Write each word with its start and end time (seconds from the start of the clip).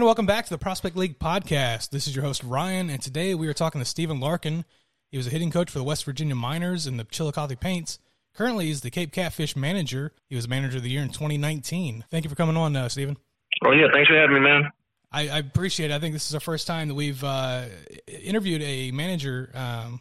And 0.00 0.06
welcome 0.06 0.24
back 0.24 0.46
to 0.46 0.50
the 0.50 0.56
Prospect 0.56 0.96
League 0.96 1.18
podcast. 1.18 1.90
This 1.90 2.06
is 2.06 2.16
your 2.16 2.24
host, 2.24 2.42
Ryan, 2.42 2.88
and 2.88 3.02
today 3.02 3.34
we 3.34 3.46
are 3.48 3.52
talking 3.52 3.82
to 3.82 3.84
Stephen 3.84 4.18
Larkin. 4.18 4.64
He 5.10 5.18
was 5.18 5.26
a 5.26 5.30
hitting 5.30 5.50
coach 5.50 5.70
for 5.70 5.76
the 5.76 5.84
West 5.84 6.06
Virginia 6.06 6.34
Miners 6.34 6.86
and 6.86 6.98
the 6.98 7.04
Chillicothe 7.04 7.60
Paints. 7.60 7.98
Currently, 8.32 8.64
he's 8.64 8.80
the 8.80 8.90
Cape 8.90 9.12
Catfish 9.12 9.56
manager. 9.56 10.14
He 10.26 10.36
was 10.36 10.48
manager 10.48 10.78
of 10.78 10.84
the 10.84 10.88
year 10.88 11.02
in 11.02 11.10
2019. 11.10 12.06
Thank 12.10 12.24
you 12.24 12.30
for 12.30 12.34
coming 12.34 12.56
on, 12.56 12.74
uh, 12.76 12.88
Stephen. 12.88 13.18
Oh, 13.62 13.72
yeah. 13.72 13.88
Thanks 13.92 14.08
for 14.08 14.16
having 14.16 14.36
me, 14.36 14.40
man. 14.40 14.70
I, 15.12 15.28
I 15.28 15.38
appreciate 15.40 15.90
it. 15.90 15.94
I 15.94 15.98
think 15.98 16.14
this 16.14 16.30
is 16.30 16.34
our 16.34 16.40
first 16.40 16.66
time 16.66 16.88
that 16.88 16.94
we've 16.94 17.22
uh, 17.22 17.66
interviewed 18.06 18.62
a 18.62 18.92
manager 18.92 19.50
um, 19.52 20.00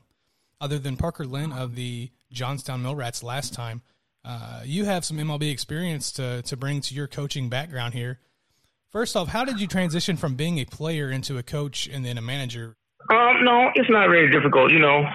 other 0.61 0.79
than 0.79 0.95
Parker 0.95 1.25
Lynn 1.25 1.51
of 1.51 1.75
the 1.75 2.09
Johnstown 2.31 2.81
Mill 2.81 2.95
Rats 2.95 3.21
last 3.21 3.53
time. 3.53 3.81
Uh, 4.23 4.61
you 4.63 4.85
have 4.85 5.03
some 5.03 5.17
MLB 5.17 5.51
experience 5.51 6.13
to, 6.13 6.41
to 6.43 6.55
bring 6.55 6.79
to 6.79 6.95
your 6.95 7.07
coaching 7.07 7.49
background 7.49 7.93
here. 7.93 8.19
First 8.91 9.15
off, 9.15 9.27
how 9.27 9.45
did 9.45 9.61
you 9.61 9.67
transition 9.67 10.17
from 10.17 10.33
being 10.33 10.57
a 10.57 10.65
player 10.65 11.11
into 11.11 11.37
a 11.37 11.43
coach 11.43 11.87
and 11.87 12.03
then 12.03 12.17
a 12.17 12.21
manager? 12.21 12.75
Um, 13.11 13.45
no, 13.45 13.69
it's 13.75 13.89
not 13.89 14.09
very 14.09 14.31
difficult. 14.31 14.71
You 14.71 14.79
know, 14.79 15.05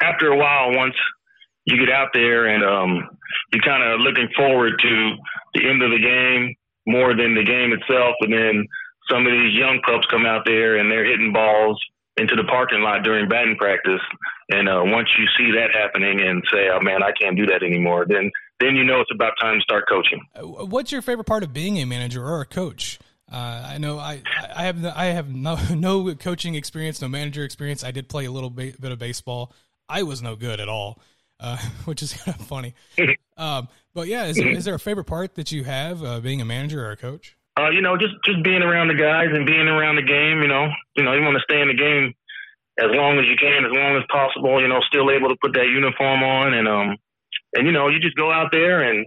after 0.00 0.28
a 0.32 0.36
while, 0.36 0.72
once 0.74 0.94
you 1.66 1.78
get 1.78 1.92
out 1.92 2.08
there 2.14 2.46
and 2.46 2.64
um, 2.64 3.08
you're 3.52 3.62
kind 3.62 3.82
of 3.82 4.00
looking 4.00 4.28
forward 4.34 4.80
to 4.80 5.12
the 5.54 5.68
end 5.68 5.82
of 5.82 5.90
the 5.90 6.00
game 6.00 6.54
more 6.86 7.14
than 7.14 7.34
the 7.34 7.44
game 7.44 7.72
itself, 7.76 8.16
and 8.20 8.32
then 8.32 8.66
some 9.10 9.26
of 9.26 9.32
these 9.32 9.52
young 9.52 9.80
pups 9.84 10.06
come 10.10 10.24
out 10.24 10.46
there 10.46 10.78
and 10.78 10.90
they're 10.90 11.04
hitting 11.04 11.32
balls 11.32 11.78
into 12.16 12.34
the 12.34 12.44
parking 12.44 12.80
lot 12.80 13.04
during 13.04 13.28
batting 13.28 13.56
practice. 13.56 14.00
And 14.50 14.70
uh, 14.70 14.80
once 14.84 15.08
you 15.18 15.26
see 15.36 15.52
that 15.52 15.68
happening 15.76 16.22
and 16.22 16.42
say, 16.50 16.70
"Oh 16.72 16.80
man, 16.80 17.02
I 17.02 17.12
can't 17.12 17.36
do 17.36 17.44
that 17.46 17.62
anymore," 17.62 18.06
then 18.08 18.30
then 18.58 18.74
you 18.74 18.84
know 18.84 19.00
it's 19.00 19.12
about 19.14 19.34
time 19.38 19.58
to 19.58 19.62
start 19.62 19.84
coaching. 19.86 20.20
Uh, 20.34 20.64
what's 20.64 20.90
your 20.90 21.02
favorite 21.02 21.26
part 21.26 21.42
of 21.42 21.52
being 21.52 21.76
a 21.76 21.84
manager 21.84 22.24
or 22.24 22.40
a 22.40 22.46
coach? 22.46 22.98
Uh, 23.30 23.70
I 23.72 23.78
know 23.78 23.98
I, 23.98 24.22
I 24.54 24.62
have 24.64 24.84
I 24.84 25.06
have 25.06 25.28
no 25.28 25.58
no 25.74 26.14
coaching 26.14 26.54
experience, 26.54 27.00
no 27.02 27.08
manager 27.08 27.44
experience. 27.44 27.84
I 27.84 27.90
did 27.90 28.08
play 28.08 28.24
a 28.24 28.30
little 28.30 28.50
bit, 28.50 28.80
bit 28.80 28.92
of 28.92 28.98
baseball. 28.98 29.52
I 29.88 30.02
was 30.02 30.22
no 30.22 30.36
good 30.36 30.60
at 30.60 30.68
all, 30.68 31.00
uh, 31.40 31.58
which 31.84 32.02
is 32.02 32.12
kind 32.24 32.38
of 32.38 32.46
funny. 32.46 32.74
um, 33.36 33.68
but 33.94 34.08
yeah, 34.08 34.26
is 34.26 34.36
there, 34.36 34.48
is 34.48 34.64
there 34.64 34.74
a 34.74 34.80
favorite 34.80 35.04
part 35.04 35.34
that 35.34 35.52
you 35.52 35.64
have 35.64 36.02
uh, 36.02 36.20
being 36.20 36.40
a 36.40 36.44
manager 36.44 36.86
or 36.86 36.92
a 36.92 36.96
coach? 36.96 37.36
Uh, 37.58 37.70
you 37.70 37.80
know, 37.80 37.96
just 37.96 38.14
just 38.24 38.42
being 38.44 38.62
around 38.62 38.88
the 38.88 38.94
guys 38.94 39.28
and 39.32 39.44
being 39.44 39.66
around 39.68 39.96
the 39.96 40.02
game. 40.02 40.42
You 40.42 40.48
know, 40.48 40.68
you 40.96 41.02
know, 41.02 41.12
you 41.12 41.22
want 41.22 41.36
to 41.36 41.42
stay 41.42 41.60
in 41.60 41.68
the 41.68 41.74
game 41.74 42.14
as 42.78 42.86
long 42.94 43.18
as 43.18 43.26
you 43.26 43.36
can, 43.36 43.64
as 43.64 43.72
long 43.72 43.96
as 43.96 44.04
possible. 44.08 44.60
You 44.60 44.68
know, 44.68 44.80
still 44.88 45.10
able 45.10 45.28
to 45.28 45.36
put 45.42 45.52
that 45.54 45.66
uniform 45.66 46.22
on 46.22 46.54
and 46.54 46.68
um 46.68 46.96
and 47.54 47.66
you 47.66 47.72
know, 47.72 47.88
you 47.88 47.98
just 47.98 48.16
go 48.16 48.30
out 48.30 48.48
there 48.52 48.82
and 48.82 49.06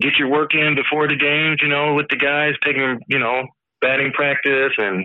get 0.00 0.16
your 0.18 0.28
work 0.28 0.54
in 0.54 0.74
before 0.74 1.08
the 1.08 1.16
games, 1.16 1.58
you 1.62 1.68
know, 1.68 1.94
with 1.94 2.08
the 2.08 2.16
guys, 2.16 2.54
taking, 2.64 3.00
you 3.08 3.18
know, 3.18 3.46
batting 3.80 4.12
practice 4.12 4.72
and, 4.78 5.04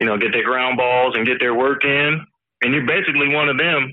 you 0.00 0.06
know, 0.06 0.16
get 0.16 0.32
their 0.32 0.44
ground 0.44 0.76
balls 0.76 1.14
and 1.16 1.26
get 1.26 1.38
their 1.40 1.54
work 1.54 1.84
in. 1.84 2.24
And 2.62 2.74
you're 2.74 2.86
basically 2.86 3.28
one 3.34 3.48
of 3.48 3.58
them. 3.58 3.92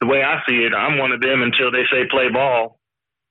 The 0.00 0.06
way 0.06 0.22
I 0.22 0.40
see 0.48 0.64
it, 0.64 0.72
I'm 0.74 0.98
one 0.98 1.12
of 1.12 1.20
them 1.20 1.42
until 1.42 1.70
they 1.70 1.84
say 1.92 2.08
play 2.10 2.30
ball. 2.32 2.78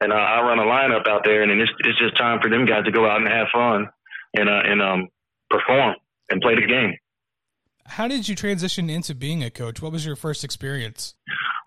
And 0.02 0.14
uh, 0.14 0.16
I 0.16 0.42
run 0.42 0.60
a 0.60 0.64
lineup 0.64 1.08
out 1.08 1.24
there, 1.26 1.42
and 1.42 1.52
then 1.52 1.60
it's, 1.60 1.72
it's 1.80 2.00
just 2.00 2.18
time 2.18 2.40
for 2.42 2.50
them 2.50 2.66
guys 2.66 2.86
to 2.86 2.92
go 2.92 3.10
out 3.10 3.20
and 3.20 3.28
have 3.28 3.48
fun 3.52 3.90
and, 4.38 4.48
uh, 4.48 4.62
and 4.64 4.82
um, 4.82 5.08
perform 5.50 5.96
and 6.30 6.42
play 6.42 6.56
the 6.56 6.66
game. 6.66 6.96
How 7.86 8.08
did 8.08 8.30
you 8.30 8.36
transition 8.36 8.90
into 8.90 9.16
being 9.16 9.44
a 9.44 9.50
coach? 9.50 9.82
What 9.82 9.92
was 9.92 10.06
your 10.06 10.16
first 10.16 10.44
experience? 10.44 11.16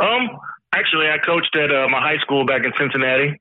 Um, 0.01 0.31
actually, 0.73 1.09
I 1.09 1.19
coached 1.19 1.55
at 1.57 1.71
uh, 1.71 1.89
my 1.89 2.01
high 2.01 2.19
school 2.23 2.47
back 2.47 2.65
in 2.65 2.73
Cincinnati. 2.79 3.41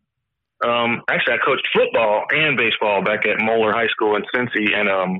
Um, 0.64 1.02
actually, 1.10 1.36
I 1.36 1.38
coached 1.46 1.68
football 1.74 2.26
and 2.30 2.58
baseball 2.58 3.02
back 3.02 3.26
at 3.26 3.40
Moeller 3.40 3.74
High 3.74 3.88
School 3.88 4.16
in 4.16 4.24
Cincy, 4.34 4.74
and 4.74 4.90
um, 4.90 5.20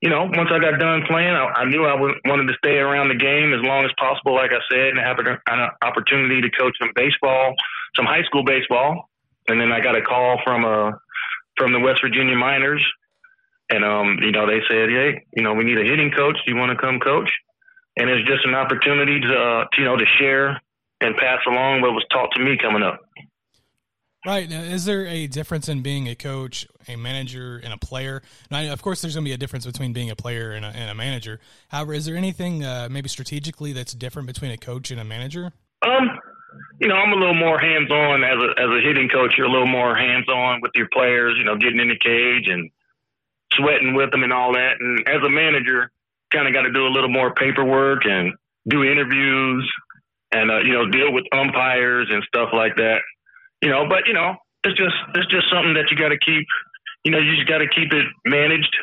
you 0.00 0.08
know, 0.08 0.24
once 0.32 0.48
I 0.50 0.58
got 0.58 0.78
done 0.78 1.02
playing, 1.06 1.34
I, 1.34 1.44
I 1.56 1.64
knew 1.66 1.84
I 1.84 1.94
wanted 1.94 2.48
to 2.48 2.56
stay 2.64 2.78
around 2.78 3.08
the 3.08 3.14
game 3.14 3.52
as 3.52 3.60
long 3.62 3.84
as 3.84 3.90
possible, 3.98 4.34
like 4.34 4.52
I 4.52 4.60
said, 4.72 4.96
and 4.96 4.98
have 4.98 5.18
an 5.18 5.68
opportunity 5.82 6.40
to 6.40 6.50
coach 6.50 6.74
some 6.80 6.90
baseball, 6.94 7.54
some 7.94 8.06
high 8.06 8.22
school 8.24 8.42
baseball, 8.42 9.10
and 9.48 9.60
then 9.60 9.72
I 9.72 9.80
got 9.80 9.96
a 9.96 10.02
call 10.02 10.40
from 10.44 10.64
a 10.64 10.88
uh, 10.88 10.92
from 11.56 11.72
the 11.72 11.80
West 11.80 12.00
Virginia 12.00 12.36
Miners, 12.36 12.82
and 13.68 13.84
um, 13.84 14.18
you 14.22 14.32
know, 14.32 14.46
they 14.46 14.60
said, 14.68 14.88
hey, 14.88 15.26
you 15.36 15.42
know, 15.42 15.52
we 15.52 15.64
need 15.64 15.78
a 15.78 15.84
hitting 15.84 16.10
coach. 16.10 16.38
Do 16.46 16.52
you 16.52 16.58
want 16.58 16.72
to 16.72 16.80
come 16.80 16.98
coach? 16.98 17.30
And 17.98 18.08
it's 18.08 18.26
just 18.26 18.46
an 18.46 18.54
opportunity 18.54 19.20
to, 19.20 19.34
uh, 19.34 19.64
to 19.70 19.76
you 19.76 19.84
know 19.84 19.96
to 19.96 20.06
share 20.18 20.62
and 21.02 21.16
pass 21.16 21.40
along 21.46 21.82
what 21.82 21.92
was 21.92 22.04
taught 22.10 22.30
to 22.36 22.42
me 22.42 22.56
coming 22.56 22.82
up. 22.82 23.00
Right. 24.26 24.50
Now, 24.50 24.60
is 24.60 24.84
there 24.84 25.06
a 25.06 25.26
difference 25.26 25.68
in 25.68 25.80
being 25.80 26.06
a 26.06 26.14
coach, 26.14 26.66
a 26.86 26.96
manager, 26.96 27.58
and 27.64 27.72
a 27.72 27.78
player? 27.78 28.20
Now, 28.50 28.70
of 28.70 28.82
course, 28.82 29.00
there's 29.00 29.14
going 29.14 29.24
to 29.24 29.28
be 29.28 29.32
a 29.32 29.38
difference 29.38 29.64
between 29.64 29.94
being 29.94 30.10
a 30.10 30.16
player 30.16 30.52
and 30.52 30.64
a, 30.64 30.68
and 30.68 30.90
a 30.90 30.94
manager. 30.94 31.40
However, 31.68 31.94
is 31.94 32.04
there 32.04 32.16
anything 32.16 32.62
uh, 32.62 32.88
maybe 32.90 33.08
strategically 33.08 33.72
that's 33.72 33.94
different 33.94 34.28
between 34.28 34.50
a 34.50 34.58
coach 34.58 34.90
and 34.90 35.00
a 35.00 35.04
manager? 35.04 35.52
Um, 35.80 36.18
you 36.80 36.88
know, 36.88 36.96
I'm 36.96 37.12
a 37.12 37.16
little 37.16 37.34
more 37.34 37.58
hands 37.58 37.90
on 37.90 38.22
as 38.22 38.36
a 38.36 38.60
as 38.60 38.68
a 38.68 38.80
hitting 38.86 39.08
coach. 39.08 39.32
You're 39.38 39.46
a 39.46 39.50
little 39.50 39.66
more 39.66 39.96
hands 39.96 40.28
on 40.28 40.60
with 40.60 40.72
your 40.74 40.88
players. 40.92 41.36
You 41.38 41.44
know, 41.44 41.56
getting 41.56 41.80
in 41.80 41.88
the 41.88 41.98
cage 41.98 42.48
and 42.48 42.70
sweating 43.54 43.94
with 43.94 44.10
them 44.10 44.22
and 44.22 44.34
all 44.34 44.52
that. 44.52 44.74
And 44.80 45.08
as 45.08 45.24
a 45.24 45.30
manager, 45.30 45.90
kind 46.30 46.46
of 46.46 46.52
got 46.52 46.62
to 46.62 46.72
do 46.72 46.86
a 46.86 46.92
little 46.92 47.08
more 47.08 47.32
paperwork 47.32 48.04
and 48.04 48.34
do 48.68 48.84
interviews 48.84 49.70
and 50.30 50.50
uh, 50.50 50.58
you 50.58 50.72
know 50.72 50.90
deal 50.90 51.10
with 51.10 51.24
umpires 51.32 52.08
and 52.10 52.22
stuff 52.24 52.50
like 52.52 52.76
that 52.76 53.00
you 53.62 53.68
know, 53.68 53.86
but 53.88 54.06
you 54.06 54.14
know, 54.14 54.36
it's 54.64 54.76
just 54.76 54.94
it's 55.14 55.30
just 55.30 55.46
something 55.50 55.74
that 55.74 55.90
you 55.90 55.96
got 55.96 56.08
to 56.08 56.18
keep. 56.18 56.46
You 57.04 57.12
know, 57.12 57.18
you 57.18 57.34
just 57.36 57.48
got 57.48 57.58
to 57.58 57.68
keep 57.68 57.92
it 57.92 58.06
managed. 58.24 58.74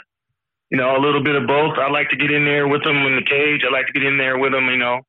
You 0.70 0.78
know, 0.78 0.98
a 0.98 1.00
little 1.00 1.24
bit 1.24 1.36
of 1.36 1.48
both. 1.48 1.78
I 1.78 1.90
like 1.90 2.10
to 2.10 2.18
get 2.18 2.32
in 2.32 2.44
there 2.44 2.68
with 2.68 2.84
them 2.84 2.98
in 2.98 3.16
the 3.16 3.24
cage. 3.24 3.62
I 3.66 3.72
like 3.72 3.88
to 3.88 3.94
get 3.94 4.04
in 4.04 4.18
there 4.18 4.38
with 4.38 4.52
them. 4.52 4.66
You 4.70 4.78
know, 4.78 5.02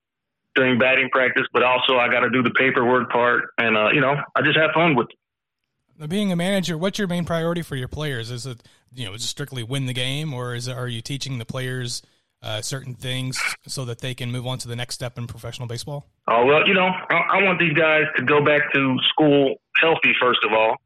during 0.54 0.78
batting 0.78 1.08
practice, 1.10 1.46
but 1.52 1.62
also 1.62 1.98
I 1.98 2.08
got 2.08 2.20
to 2.20 2.30
do 2.30 2.42
the 2.42 2.50
paperwork 2.50 3.10
part, 3.10 3.50
and 3.58 3.76
uh, 3.76 3.90
you 3.92 4.00
know, 4.00 4.16
I 4.34 4.42
just 4.42 4.58
have 4.58 4.70
fun 4.72 4.94
with. 4.94 5.08
It. 5.10 6.08
Being 6.08 6.30
a 6.30 6.36
manager, 6.36 6.78
what's 6.78 6.98
your 6.98 7.08
main 7.08 7.24
priority 7.24 7.62
for 7.62 7.74
your 7.74 7.88
players? 7.88 8.30
Is 8.30 8.46
it 8.46 8.62
you 8.92 9.06
know 9.06 9.14
just 9.14 9.30
strictly 9.30 9.62
win 9.62 9.86
the 9.86 9.92
game, 9.92 10.32
or 10.32 10.54
is 10.54 10.68
it, 10.68 10.76
are 10.76 10.88
you 10.88 11.00
teaching 11.00 11.38
the 11.38 11.44
players? 11.44 12.02
Uh, 12.42 12.62
certain 12.62 12.94
things 12.94 13.40
so 13.66 13.84
that 13.84 14.00
they 14.00 14.14
can 14.14 14.30
move 14.30 14.46
on 14.46 14.58
to 14.58 14.68
the 14.68 14.76
next 14.76 14.94
step 14.94 15.18
in 15.18 15.26
professional 15.26 15.68
baseball? 15.68 16.06
Oh 16.28 16.44
well, 16.44 16.66
you 16.66 16.74
know, 16.74 16.86
I, 16.86 17.38
I 17.38 17.42
want 17.42 17.58
these 17.58 17.72
guys 17.72 18.04
to 18.16 18.22
go 18.22 18.44
back 18.44 18.72
to 18.74 18.96
school 19.10 19.56
healthy 19.80 20.12
first 20.20 20.40
of 20.44 20.52
all, 20.52 20.76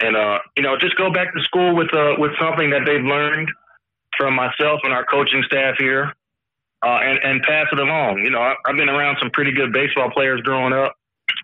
and 0.00 0.16
uh, 0.16 0.38
you 0.56 0.62
know, 0.62 0.76
just 0.78 0.96
go 0.96 1.12
back 1.12 1.32
to 1.34 1.42
school 1.42 1.74
with 1.74 1.92
uh, 1.94 2.14
with 2.18 2.32
something 2.40 2.70
that 2.70 2.82
they've 2.86 3.04
learned 3.04 3.50
from 4.16 4.34
myself 4.34 4.80
and 4.84 4.92
our 4.92 5.04
coaching 5.04 5.42
staff 5.46 5.74
here, 5.78 6.12
uh, 6.84 6.98
and 7.02 7.18
and 7.22 7.42
pass 7.42 7.66
it 7.72 7.78
along. 7.78 8.18
You 8.24 8.30
know, 8.30 8.40
I, 8.40 8.54
I've 8.66 8.76
been 8.76 8.88
around 8.88 9.18
some 9.20 9.30
pretty 9.30 9.52
good 9.52 9.72
baseball 9.72 10.10
players 10.10 10.40
growing 10.42 10.72
up, 10.72 10.94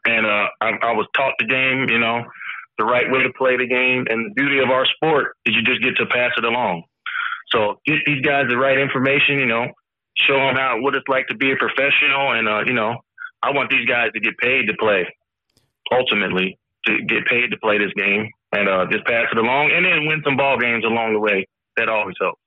and 0.07 0.27
uh, 0.27 0.49
I, 0.61 0.71
I 0.83 0.93
was 0.93 1.07
taught 1.15 1.35
the 1.39 1.47
game. 1.47 1.89
You 1.91 1.99
know, 1.99 2.25
the 2.79 2.85
right 2.85 3.11
way 3.11 3.23
to 3.23 3.33
play 3.37 3.57
the 3.57 3.67
game, 3.67 4.07
and 4.09 4.31
the 4.31 4.35
beauty 4.35 4.59
of 4.61 4.71
our 4.71 4.87
sport 4.97 5.37
is 5.45 5.55
you 5.55 5.63
just 5.63 5.83
get 5.83 5.97
to 5.97 6.07
pass 6.07 6.33
it 6.37 6.45
along. 6.45 6.85
So 7.57 7.81
get 7.87 8.05
these 8.05 8.21
guys 8.21 8.45
the 8.49 8.57
right 8.59 8.79
information, 8.79 9.39
you 9.39 9.47
know, 9.47 9.67
show 10.29 10.37
them 10.37 10.57
how 10.57 10.77
what 10.81 10.95
it's 10.95 11.09
like 11.09 11.27
to 11.29 11.35
be 11.35 11.53
a 11.53 11.57
professional, 11.57 12.33
and 12.33 12.47
uh, 12.47 12.61
you 12.67 12.75
know, 12.75 12.97
I 13.43 13.53
want 13.53 13.71
these 13.71 13.87
guys 13.89 14.13
to 14.13 14.21
get 14.21 14.37
paid 14.39 14.67
to 14.67 14.75
play. 14.79 15.07
Ultimately, 15.91 16.59
to 16.87 16.99
get 17.09 17.25
paid 17.27 17.51
to 17.51 17.57
play 17.63 17.79
this 17.79 17.93
game 17.97 18.29
and 18.53 18.69
uh, 18.69 18.87
just 18.91 19.07
pass 19.07 19.27
it 19.33 19.39
along, 19.39 19.71
and 19.75 19.87
then 19.87 20.07
win 20.07 20.21
some 20.25 20.37
ball 20.37 20.59
games 20.59 20.85
along 20.85 21.15
the 21.15 21.21
way. 21.21 21.47
That 21.77 21.89
always 21.89 22.17
helps. 22.21 22.41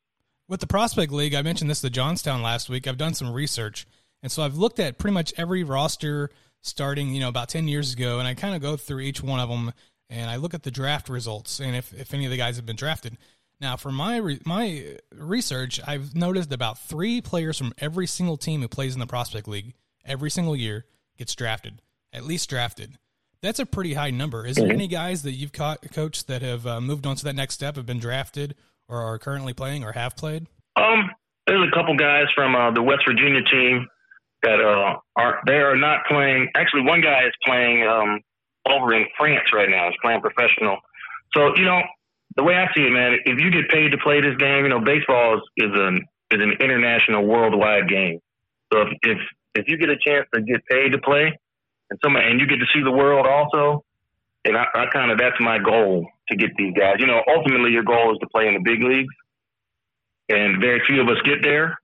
With 0.48 0.60
the 0.60 0.68
Prospect 0.68 1.12
League, 1.12 1.34
I 1.34 1.42
mentioned 1.42 1.70
this 1.70 1.82
to 1.82 1.90
Johnstown 1.90 2.42
last 2.42 2.70
week. 2.70 2.88
I've 2.88 2.98
done 2.98 3.14
some 3.14 3.32
research, 3.32 3.88
and 4.22 4.32
so 4.32 4.44
I've 4.44 4.58
looked 4.58 4.80
at 4.80 4.98
pretty 4.98 5.14
much 5.14 5.34
every 5.38 5.64
roster 5.64 6.30
starting, 6.62 7.14
you 7.14 7.20
know, 7.20 7.30
about 7.30 7.50
ten 7.50 7.68
years 7.68 7.94
ago, 7.94 8.20
and 8.20 8.28
I 8.28 8.36
kind 8.36 8.56
of 8.56 8.62
go 8.62 8.78
through 8.78 9.02
each 9.02 9.24
one 9.24 9.40
of 9.40 9.50
them, 9.50 9.72
and 10.10 10.30
I 10.30 10.36
look 10.36 10.54
at 10.54 10.64
the 10.64 10.72
draft 10.72 11.10
results 11.10 11.60
and 11.60 11.76
if 11.76 11.94
if 11.94 12.14
any 12.14 12.26
of 12.26 12.32
the 12.32 12.38
guys 12.38 12.58
have 12.58 12.66
been 12.66 12.76
drafted. 12.76 13.18
Now, 13.62 13.76
for 13.76 13.92
my 13.92 14.18
re- 14.18 14.42
my 14.46 14.98
research, 15.14 15.82
I've 15.86 16.16
noticed 16.16 16.54
about 16.54 16.80
three 16.80 17.22
players 17.22 17.58
from 17.58 17.74
every 17.78 18.08
single 18.08 18.38
team 18.38 18.62
who 18.62 18.68
plays 18.68 18.94
in 18.94 19.00
the 19.00 19.08
prospect 19.08 19.48
league 19.48 19.74
every 20.06 20.32
single 20.32 20.56
year 20.56 20.86
gets 21.18 21.36
drafted, 21.36 21.82
at 22.14 22.24
least 22.24 22.50
drafted. 22.50 22.98
That's 23.42 23.60
a 23.60 23.66
pretty 23.66 23.94
high 23.94 24.12
number. 24.12 24.46
Is 24.46 24.56
there 24.56 24.66
mm-hmm. 24.66 24.74
any 24.74 24.88
guys 24.88 25.24
that 25.24 25.34
you've 25.34 25.54
caught, 25.54 25.80
coached 25.92 26.28
that 26.28 26.42
have 26.42 26.66
uh, 26.66 26.82
moved 26.82 27.06
on 27.06 27.16
to 27.18 27.24
that 27.26 27.36
next 27.36 27.54
step, 27.54 27.76
have 27.76 27.86
been 27.86 28.00
drafted, 28.00 28.56
or 28.88 29.02
are 29.02 29.18
currently 29.18 29.54
playing, 29.54 29.84
or 29.84 29.94
have 29.94 30.16
played? 30.16 30.48
Um, 30.76 31.10
there's 31.48 31.66
a 31.68 31.76
couple 31.76 31.96
guys 31.96 32.26
from 32.36 32.56
uh, 32.56 32.72
the 32.72 32.82
West 32.82 33.04
Virginia 33.08 33.42
team 33.50 33.88
that 34.44 34.60
uh, 34.60 35.00
are 35.16 35.40
they 35.48 35.56
are 35.56 35.76
not 35.76 36.00
playing. 36.08 36.50
Actually, 36.56 36.84
one 36.84 37.02
guy 37.02 37.26
is 37.26 37.34
playing 37.46 37.86
um, 37.88 38.20
over 38.68 38.94
in 38.94 39.06
France 39.18 39.48
right 39.54 39.70
now. 39.70 39.88
He's 39.88 39.98
playing 40.02 40.22
professional. 40.22 40.78
So 41.36 41.56
you 41.56 41.66
know, 41.66 41.82
the 42.40 42.44
way 42.46 42.56
I 42.56 42.72
see 42.74 42.88
it, 42.88 42.92
man, 42.92 43.20
if 43.26 43.38
you 43.38 43.52
get 43.52 43.68
paid 43.68 43.92
to 43.92 43.98
play 43.98 44.22
this 44.22 44.38
game, 44.40 44.64
you 44.64 44.70
know, 44.70 44.80
baseball 44.80 45.36
is, 45.36 45.44
is 45.58 45.72
an 45.76 46.08
is 46.32 46.40
an 46.40 46.54
international, 46.62 47.28
worldwide 47.28 47.90
game. 47.90 48.20
So 48.72 48.80
if, 48.80 48.88
if 49.04 49.18
if 49.56 49.66
you 49.68 49.78
get 49.78 49.90
a 49.90 49.98
chance 50.00 50.26
to 50.34 50.42
get 50.42 50.64
paid 50.72 50.94
to 50.94 51.00
play, 51.00 51.38
and 51.90 52.00
some 52.02 52.16
and 52.16 52.40
you 52.40 52.48
get 52.48 52.64
to 52.64 52.66
see 52.74 52.82
the 52.82 52.96
world 52.96 53.28
also, 53.28 53.84
and 54.46 54.56
I, 54.56 54.64
I 54.74 54.86
kind 54.94 55.12
of 55.12 55.18
that's 55.18 55.36
my 55.42 55.60
goal 55.60 56.08
to 56.30 56.38
get 56.38 56.52
these 56.58 56.72
guys. 56.80 56.96
You 57.00 57.08
know, 57.08 57.20
ultimately 57.28 57.72
your 57.72 57.84
goal 57.84 58.14
is 58.14 58.20
to 58.20 58.28
play 58.34 58.48
in 58.48 58.54
the 58.54 58.64
big 58.64 58.82
leagues, 58.82 59.14
and 60.30 60.62
very 60.62 60.80
few 60.88 61.02
of 61.02 61.10
us 61.10 61.20
get 61.26 61.44
there. 61.44 61.78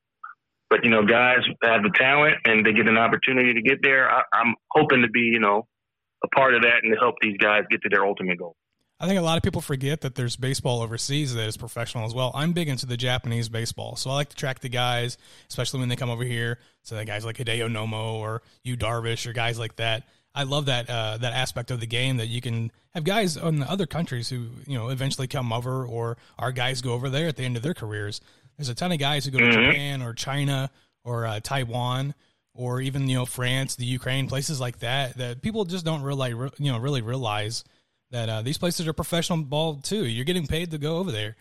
But 0.70 0.86
you 0.86 0.90
know, 0.90 1.04
guys 1.04 1.40
have 1.64 1.84
the 1.84 1.92
talent 2.00 2.36
and 2.46 2.66
they 2.66 2.72
get 2.72 2.88
an 2.88 2.98
opportunity 2.98 3.54
to 3.54 3.62
get 3.62 3.80
there. 3.84 4.10
I, 4.10 4.24
I'm 4.32 4.56
hoping 4.72 5.02
to 5.02 5.10
be, 5.10 5.32
you 5.34 5.40
know, 5.40 5.68
a 6.24 6.30
part 6.30 6.56
of 6.56 6.62
that 6.62 6.80
and 6.82 6.94
to 6.94 6.98
help 6.98 7.16
these 7.22 7.36
guys 7.38 7.64
get 7.70 7.82
to 7.82 7.90
their 7.90 8.06
ultimate 8.06 8.40
goal. 8.40 8.56
I 9.00 9.08
think 9.08 9.20
a 9.20 9.24
lot 9.24 9.38
of 9.38 9.44
people 9.44 9.62
forget 9.62 10.02
that 10.02 10.16
there's 10.16 10.38
baseball 10.38 10.82
overseas 10.82 11.34
that 11.34 11.46
is 11.46 11.58
professional 11.58 12.06
as 12.06 12.14
well. 12.14 12.32
I'm 12.34 12.54
big 12.54 12.70
into 12.70 12.86
the 12.86 12.96
Japanese 12.96 13.50
baseball, 13.50 13.98
so 13.98 14.10
I 14.10 14.14
like 14.14 14.30
to 14.30 14.36
track 14.38 14.60
the 14.60 14.70
guys, 14.70 15.18
especially 15.50 15.82
when 15.82 15.90
they 15.90 15.98
come 15.98 16.10
over 16.10 16.24
here. 16.24 16.60
So 16.84 16.96
the 16.96 17.04
guys 17.04 17.26
like 17.26 17.36
Hideo 17.36 17.70
Nomo 17.70 18.14
or 18.14 18.42
Yu 18.64 18.78
Darvish 18.78 19.28
or 19.28 19.34
guys 19.34 19.60
like 19.60 19.76
that. 19.78 20.04
I 20.34 20.44
love 20.44 20.66
that 20.66 20.90
uh, 20.90 21.18
that 21.18 21.34
aspect 21.34 21.72
of 21.72 21.80
the 21.80 21.88
game 21.88 22.18
that 22.18 22.28
you 22.28 22.42
can 22.42 22.72
have 22.94 23.04
guys 23.04 23.38
in 23.38 23.64
other 23.64 23.86
countries 23.86 24.30
who 24.30 24.48
you 24.66 24.78
know 24.78 24.90
eventually 24.90 25.28
come 25.28 25.52
over, 25.52 25.86
or 25.86 26.18
our 26.38 26.52
guys 26.52 26.82
go 26.82 26.94
over 26.94 27.10
there 27.10 27.28
at 27.28 27.36
the 27.36 27.44
end 27.44 27.58
of 27.58 27.64
their 27.64 27.74
careers. 27.74 28.22
There's 28.58 28.70
a 28.70 28.76
ton 28.76 28.92
of 28.92 29.00
guys 29.00 29.26
who 29.26 29.32
go 29.32 29.40
to 29.40 29.46
mm-hmm. 29.46 29.72
Japan 29.72 30.02
or 30.02 30.14
China 30.14 30.70
or 31.04 31.26
uh, 31.26 31.40
Taiwan 31.42 32.14
or 32.54 32.80
even 32.80 33.10
you 33.10 33.16
know 33.16 33.26
France, 33.26 33.76
the 33.76 33.86
Ukraine, 33.86 34.28
places 34.28 34.60
like 34.62 34.80
that 34.80 35.18
that 35.18 35.42
people 35.42 35.66
just 35.66 35.86
don't 35.86 36.02
really 36.02 36.30
you 36.30 36.72
know 36.72 36.78
really 36.78 37.02
realize 37.02 37.64
that 38.12 38.30
uh, 38.30 38.42
these 38.42 38.58
places 38.58 38.88
are 38.88 38.94
professional 38.94 39.42
ball 39.44 39.76
too. 39.76 40.06
You're 40.06 40.26
getting 40.26 40.48
paid 40.48 40.72
to 40.72 40.78
go 40.78 40.98
over 40.98 41.12
there, 41.12 41.36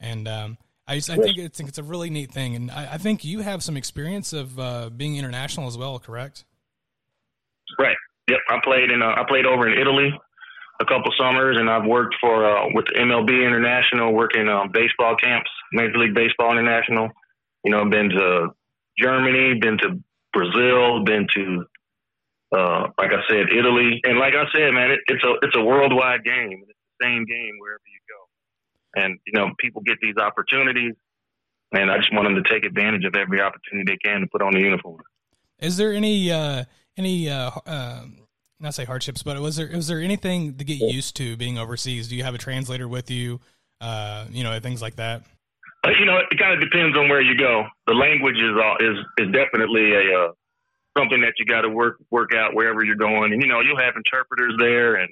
and 0.00 0.26
um, 0.26 0.58
I, 0.86 0.96
just, 0.96 1.10
I 1.10 1.16
think 1.16 1.38
it's, 1.38 1.60
it's 1.60 1.78
a 1.78 1.82
really 1.82 2.10
neat 2.10 2.30
thing. 2.30 2.54
And 2.54 2.70
I, 2.70 2.94
I 2.94 2.98
think 2.98 3.24
you 3.24 3.40
have 3.40 3.62
some 3.62 3.76
experience 3.76 4.32
of 4.32 4.58
uh, 4.58 4.90
being 4.90 5.16
international 5.16 5.66
as 5.66 5.76
well, 5.76 5.98
correct? 5.98 6.44
Right. 7.78 7.96
Yep. 8.28 8.38
I 8.48 8.58
played 8.62 8.90
in 8.90 9.02
uh, 9.02 9.14
I 9.16 9.24
played 9.28 9.46
over 9.46 9.68
in 9.68 9.78
Italy 9.78 10.10
a 10.80 10.84
couple 10.84 11.12
summers, 11.18 11.56
and 11.58 11.70
I've 11.70 11.86
worked 11.86 12.16
for 12.20 12.44
uh, 12.44 12.66
with 12.72 12.86
MLB 12.96 13.46
International, 13.46 14.12
working 14.12 14.48
um, 14.48 14.70
baseball 14.72 15.16
camps, 15.16 15.50
Major 15.72 15.98
League 15.98 16.14
Baseball 16.14 16.52
International. 16.52 17.08
You 17.64 17.72
know, 17.72 17.88
been 17.88 18.10
to 18.10 18.48
Germany, 18.98 19.58
been 19.60 19.78
to 19.78 20.00
Brazil, 20.32 21.04
been 21.04 21.26
to 21.34 21.66
uh, 22.52 22.88
like 22.98 23.10
I 23.10 23.22
said, 23.28 23.46
Italy, 23.56 24.00
and 24.04 24.18
like 24.18 24.34
I 24.34 24.44
said, 24.54 24.72
man, 24.72 24.90
it, 24.92 25.00
it's 25.08 25.24
a 25.24 25.32
it's 25.42 25.56
a 25.56 25.64
worldwide 25.64 26.24
game. 26.24 26.64
It's 26.68 26.78
the 26.98 27.04
same 27.06 27.24
game 27.24 27.54
wherever 27.58 27.82
you 27.86 28.00
go, 28.08 29.02
and 29.02 29.18
you 29.26 29.32
know 29.38 29.50
people 29.58 29.82
get 29.82 29.98
these 30.00 30.16
opportunities, 30.16 30.94
and 31.72 31.90
I 31.90 31.96
just 31.98 32.12
want 32.12 32.28
them 32.28 32.42
to 32.42 32.48
take 32.48 32.64
advantage 32.64 33.04
of 33.04 33.16
every 33.16 33.40
opportunity 33.40 33.92
they 33.92 33.98
can 33.98 34.20
to 34.20 34.26
put 34.28 34.42
on 34.42 34.52
the 34.52 34.60
uniform. 34.60 35.00
Is 35.58 35.76
there 35.76 35.92
any 35.92 36.30
uh, 36.30 36.64
any 36.96 37.28
uh, 37.28 37.50
uh, 37.66 38.04
not 38.60 38.74
say 38.74 38.84
hardships, 38.84 39.22
but 39.22 39.40
was 39.40 39.56
there 39.56 39.68
was 39.74 39.88
there 39.88 40.00
anything 40.00 40.54
to 40.56 40.64
get 40.64 40.78
used 40.78 41.16
to 41.16 41.36
being 41.36 41.58
overseas? 41.58 42.08
Do 42.08 42.16
you 42.16 42.24
have 42.24 42.34
a 42.34 42.38
translator 42.38 42.86
with 42.86 43.10
you? 43.10 43.40
Uh, 43.80 44.26
you 44.30 44.44
know, 44.44 44.58
things 44.60 44.80
like 44.80 44.96
that. 44.96 45.22
Uh, 45.84 45.90
you 45.98 46.06
know, 46.06 46.18
it 46.18 46.38
kind 46.38 46.54
of 46.54 46.60
depends 46.60 46.96
on 46.96 47.08
where 47.08 47.20
you 47.20 47.36
go. 47.36 47.64
The 47.86 47.94
language 47.94 48.36
is 48.36 48.54
is 48.80 49.26
is 49.26 49.32
definitely 49.32 49.92
a 49.92 50.18
uh, 50.18 50.32
something 50.96 51.20
that 51.20 51.34
you 51.38 51.44
got 51.44 51.62
to 51.62 51.68
work 51.68 51.98
work 52.10 52.30
out 52.34 52.54
wherever 52.54 52.84
you're 52.84 52.96
going. 52.96 53.32
And 53.32 53.42
you 53.42 53.48
know, 53.48 53.60
you'll 53.60 53.78
have 53.78 53.94
interpreters 53.96 54.54
there, 54.58 54.96
and 54.96 55.10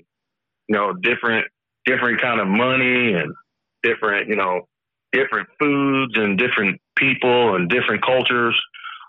you 0.69 0.77
know, 0.77 0.93
different 0.93 1.47
different 1.85 2.21
kind 2.21 2.41
of 2.41 2.49
money 2.49 3.13
and 3.13 3.35
different 3.83 4.29
you 4.29 4.37
know 4.37 4.67
different 5.13 5.49
foods 5.59 6.17
and 6.17 6.39
different 6.39 6.81
people 6.97 7.55
and 7.55 7.69
different 7.69 8.05
cultures. 8.05 8.61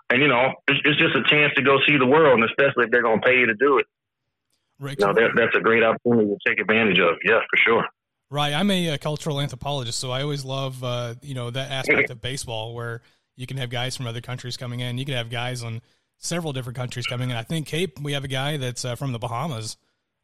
And 0.08 0.22
you 0.22 0.28
know, 0.28 0.54
it's, 0.68 0.80
it's 0.84 0.98
just 0.98 1.16
a 1.16 1.24
chance 1.28 1.52
to 1.56 1.62
go 1.62 1.78
see 1.86 1.98
the 1.98 2.06
world, 2.06 2.40
and 2.40 2.44
especially 2.44 2.84
if 2.84 2.90
they're 2.90 3.02
going 3.02 3.20
to 3.20 3.26
pay 3.26 3.38
you 3.38 3.46
to 3.46 3.54
do 3.54 3.78
it. 3.78 3.86
Right. 4.78 4.96
You 4.98 5.06
know, 5.06 5.14
that, 5.14 5.30
that's 5.34 5.56
a 5.56 5.60
great 5.60 5.82
opportunity 5.82 6.28
to 6.28 6.38
take 6.46 6.60
advantage 6.60 6.98
of. 6.98 7.16
Yeah, 7.24 7.40
for 7.50 7.56
sure. 7.56 7.86
Right. 8.30 8.52
I'm 8.52 8.70
a, 8.70 8.88
a 8.88 8.98
cultural 8.98 9.40
anthropologist, 9.40 9.98
so 9.98 10.10
I 10.10 10.22
always 10.22 10.44
love 10.44 10.82
uh, 10.84 11.14
you 11.22 11.34
know 11.34 11.50
that 11.50 11.70
aspect 11.70 12.10
of 12.10 12.20
baseball 12.20 12.74
where 12.74 13.02
you 13.36 13.46
can 13.46 13.56
have 13.56 13.70
guys 13.70 13.96
from 13.96 14.06
other 14.06 14.20
countries 14.20 14.56
coming 14.56 14.80
in. 14.80 14.98
You 14.98 15.04
can 15.04 15.14
have 15.14 15.30
guys 15.30 15.62
on 15.62 15.80
several 16.18 16.52
different 16.52 16.76
countries 16.76 17.06
coming 17.06 17.30
in. 17.30 17.36
I 17.36 17.42
think 17.42 17.66
Cape, 17.66 17.98
we 18.00 18.12
have 18.12 18.24
a 18.24 18.28
guy 18.28 18.56
that's 18.56 18.84
uh, 18.84 18.94
from 18.94 19.12
the 19.12 19.18
Bahamas 19.18 19.76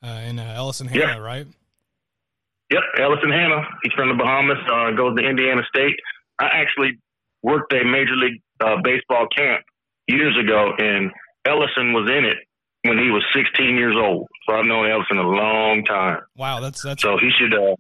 uh, 0.02 0.22
in 0.26 0.38
uh, 0.38 0.54
Ellison 0.56 0.88
Hanna, 0.88 1.20
right? 1.20 1.46
Yep, 2.70 2.82
Ellison 2.98 3.30
Hanna. 3.30 3.62
He's 3.82 3.92
from 3.92 4.08
the 4.08 4.14
Bahamas. 4.14 4.58
Uh, 4.70 4.90
goes 4.96 5.16
to 5.16 5.22
Indiana 5.28 5.62
State. 5.68 5.94
I 6.40 6.46
actually 6.54 6.98
worked 7.42 7.72
a 7.72 7.84
Major 7.84 8.16
League 8.16 8.40
uh, 8.60 8.76
Baseball 8.82 9.26
camp 9.36 9.62
years 10.08 10.36
ago, 10.38 10.72
and 10.78 11.10
Ellison 11.44 11.92
was 11.92 12.10
in 12.10 12.24
it 12.24 12.38
when 12.84 12.98
he 12.98 13.10
was 13.10 13.22
16 13.34 13.76
years 13.76 13.94
old. 13.96 14.26
So 14.48 14.56
I've 14.56 14.64
known 14.64 14.90
Ellison 14.90 15.18
a 15.18 15.28
long 15.28 15.84
time. 15.84 16.20
Wow, 16.36 16.60
that's 16.60 16.82
that's 16.82 17.02
so 17.02 17.18
he 17.18 17.30
should. 17.38 17.54
Uh, 17.54 17.76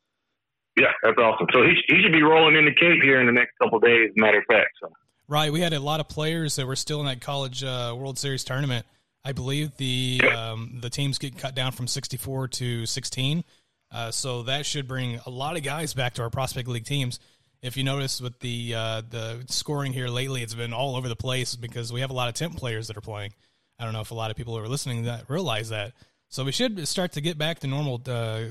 yeah, 0.76 0.92
that's 1.02 1.18
awesome. 1.18 1.46
So 1.52 1.62
he 1.62 1.74
he 1.88 2.02
should 2.02 2.12
be 2.12 2.22
rolling 2.22 2.56
into 2.56 2.72
Cape 2.72 3.02
here 3.02 3.20
in 3.20 3.26
the 3.26 3.32
next 3.32 3.52
couple 3.60 3.78
of 3.78 3.84
days. 3.84 4.10
Matter 4.16 4.38
of 4.38 4.44
fact, 4.48 4.70
so. 4.80 4.92
Right. 5.32 5.50
We 5.50 5.62
had 5.62 5.72
a 5.72 5.80
lot 5.80 6.00
of 6.00 6.10
players 6.10 6.56
that 6.56 6.66
were 6.66 6.76
still 6.76 7.00
in 7.00 7.06
that 7.06 7.22
college 7.22 7.64
uh, 7.64 7.96
World 7.96 8.18
Series 8.18 8.44
tournament. 8.44 8.84
I 9.24 9.32
believe 9.32 9.74
the 9.78 10.20
um, 10.30 10.80
the 10.82 10.90
teams 10.90 11.16
get 11.16 11.38
cut 11.38 11.54
down 11.54 11.72
from 11.72 11.86
64 11.86 12.48
to 12.48 12.84
16. 12.84 13.42
Uh, 13.90 14.10
so 14.10 14.42
that 14.42 14.66
should 14.66 14.86
bring 14.86 15.20
a 15.24 15.30
lot 15.30 15.56
of 15.56 15.62
guys 15.62 15.94
back 15.94 16.12
to 16.14 16.22
our 16.22 16.28
prospect 16.28 16.68
league 16.68 16.84
teams. 16.84 17.18
If 17.62 17.78
you 17.78 17.82
notice 17.82 18.20
with 18.20 18.40
the 18.40 18.74
uh, 18.74 19.02
the 19.08 19.42
scoring 19.48 19.94
here 19.94 20.08
lately, 20.08 20.42
it's 20.42 20.52
been 20.52 20.74
all 20.74 20.96
over 20.96 21.08
the 21.08 21.16
place 21.16 21.56
because 21.56 21.90
we 21.90 22.02
have 22.02 22.10
a 22.10 22.14
lot 22.14 22.28
of 22.28 22.34
temp 22.34 22.58
players 22.58 22.88
that 22.88 22.98
are 22.98 23.00
playing. 23.00 23.32
I 23.78 23.84
don't 23.84 23.94
know 23.94 24.02
if 24.02 24.10
a 24.10 24.14
lot 24.14 24.30
of 24.30 24.36
people 24.36 24.54
who 24.54 24.62
are 24.62 24.68
listening 24.68 25.04
that 25.04 25.30
realize 25.30 25.70
that. 25.70 25.94
So 26.28 26.44
we 26.44 26.52
should 26.52 26.86
start 26.86 27.12
to 27.12 27.22
get 27.22 27.38
back 27.38 27.60
to 27.60 27.66
normal 27.66 28.02
uh, 28.06 28.48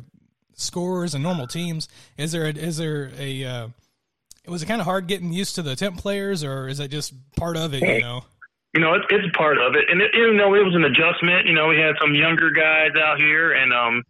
scores 0.56 1.14
and 1.14 1.22
normal 1.22 1.46
teams. 1.46 1.90
Is 2.18 2.32
there 2.32 2.46
a, 2.46 2.50
is 2.50 2.78
there 2.78 3.12
a 3.20 3.44
uh, 3.44 3.68
was 4.48 4.64
it 4.64 4.66
kind 4.66 4.82
of 4.82 4.86
hard 4.86 5.08
getting 5.08 5.32
used 5.32 5.56
to 5.56 5.62
the 5.62 5.76
temp 5.76 5.98
players, 5.98 6.44
or 6.44 6.68
is 6.68 6.80
that 6.80 6.90
just 6.90 7.14
part 7.36 7.58
of 7.58 7.74
it? 7.74 7.84
You 7.84 8.02
know. 8.02 8.24
You 8.74 8.80
know, 8.80 8.94
it's, 8.96 9.06
it's 9.10 9.28
part 9.36 9.60
of 9.60 9.76
it, 9.76 9.92
and 9.92 10.00
it, 10.02 10.16
you 10.16 10.32
know, 10.32 10.56
it 10.56 10.64
was 10.64 10.74
an 10.76 10.88
adjustment. 10.88 11.46
You 11.46 11.52
know, 11.52 11.68
we 11.68 11.76
had 11.76 12.00
some 12.00 12.16
younger 12.16 12.52
guys 12.52 12.96
out 12.96 13.20
here, 13.20 13.52
and 13.52 13.74
um, 13.74 14.02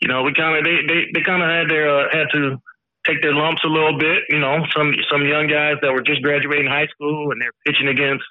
you 0.00 0.08
know, 0.08 0.22
we 0.22 0.32
kind 0.32 0.56
of 0.56 0.64
they 0.64 0.80
they, 0.88 1.00
they 1.12 1.20
kind 1.20 1.44
of 1.44 1.48
had 1.52 1.68
their 1.68 1.84
uh, 1.84 2.08
had 2.10 2.32
to 2.32 2.56
take 3.06 3.20
their 3.20 3.34
lumps 3.34 3.60
a 3.64 3.68
little 3.68 3.98
bit. 3.98 4.24
You 4.30 4.40
know, 4.40 4.64
some 4.74 4.96
some 5.12 5.28
young 5.28 5.46
guys 5.46 5.76
that 5.82 5.92
were 5.92 6.00
just 6.00 6.22
graduating 6.22 6.72
high 6.72 6.88
school, 6.88 7.30
and 7.30 7.40
they're 7.40 7.52
pitching 7.68 7.88
against 7.88 8.24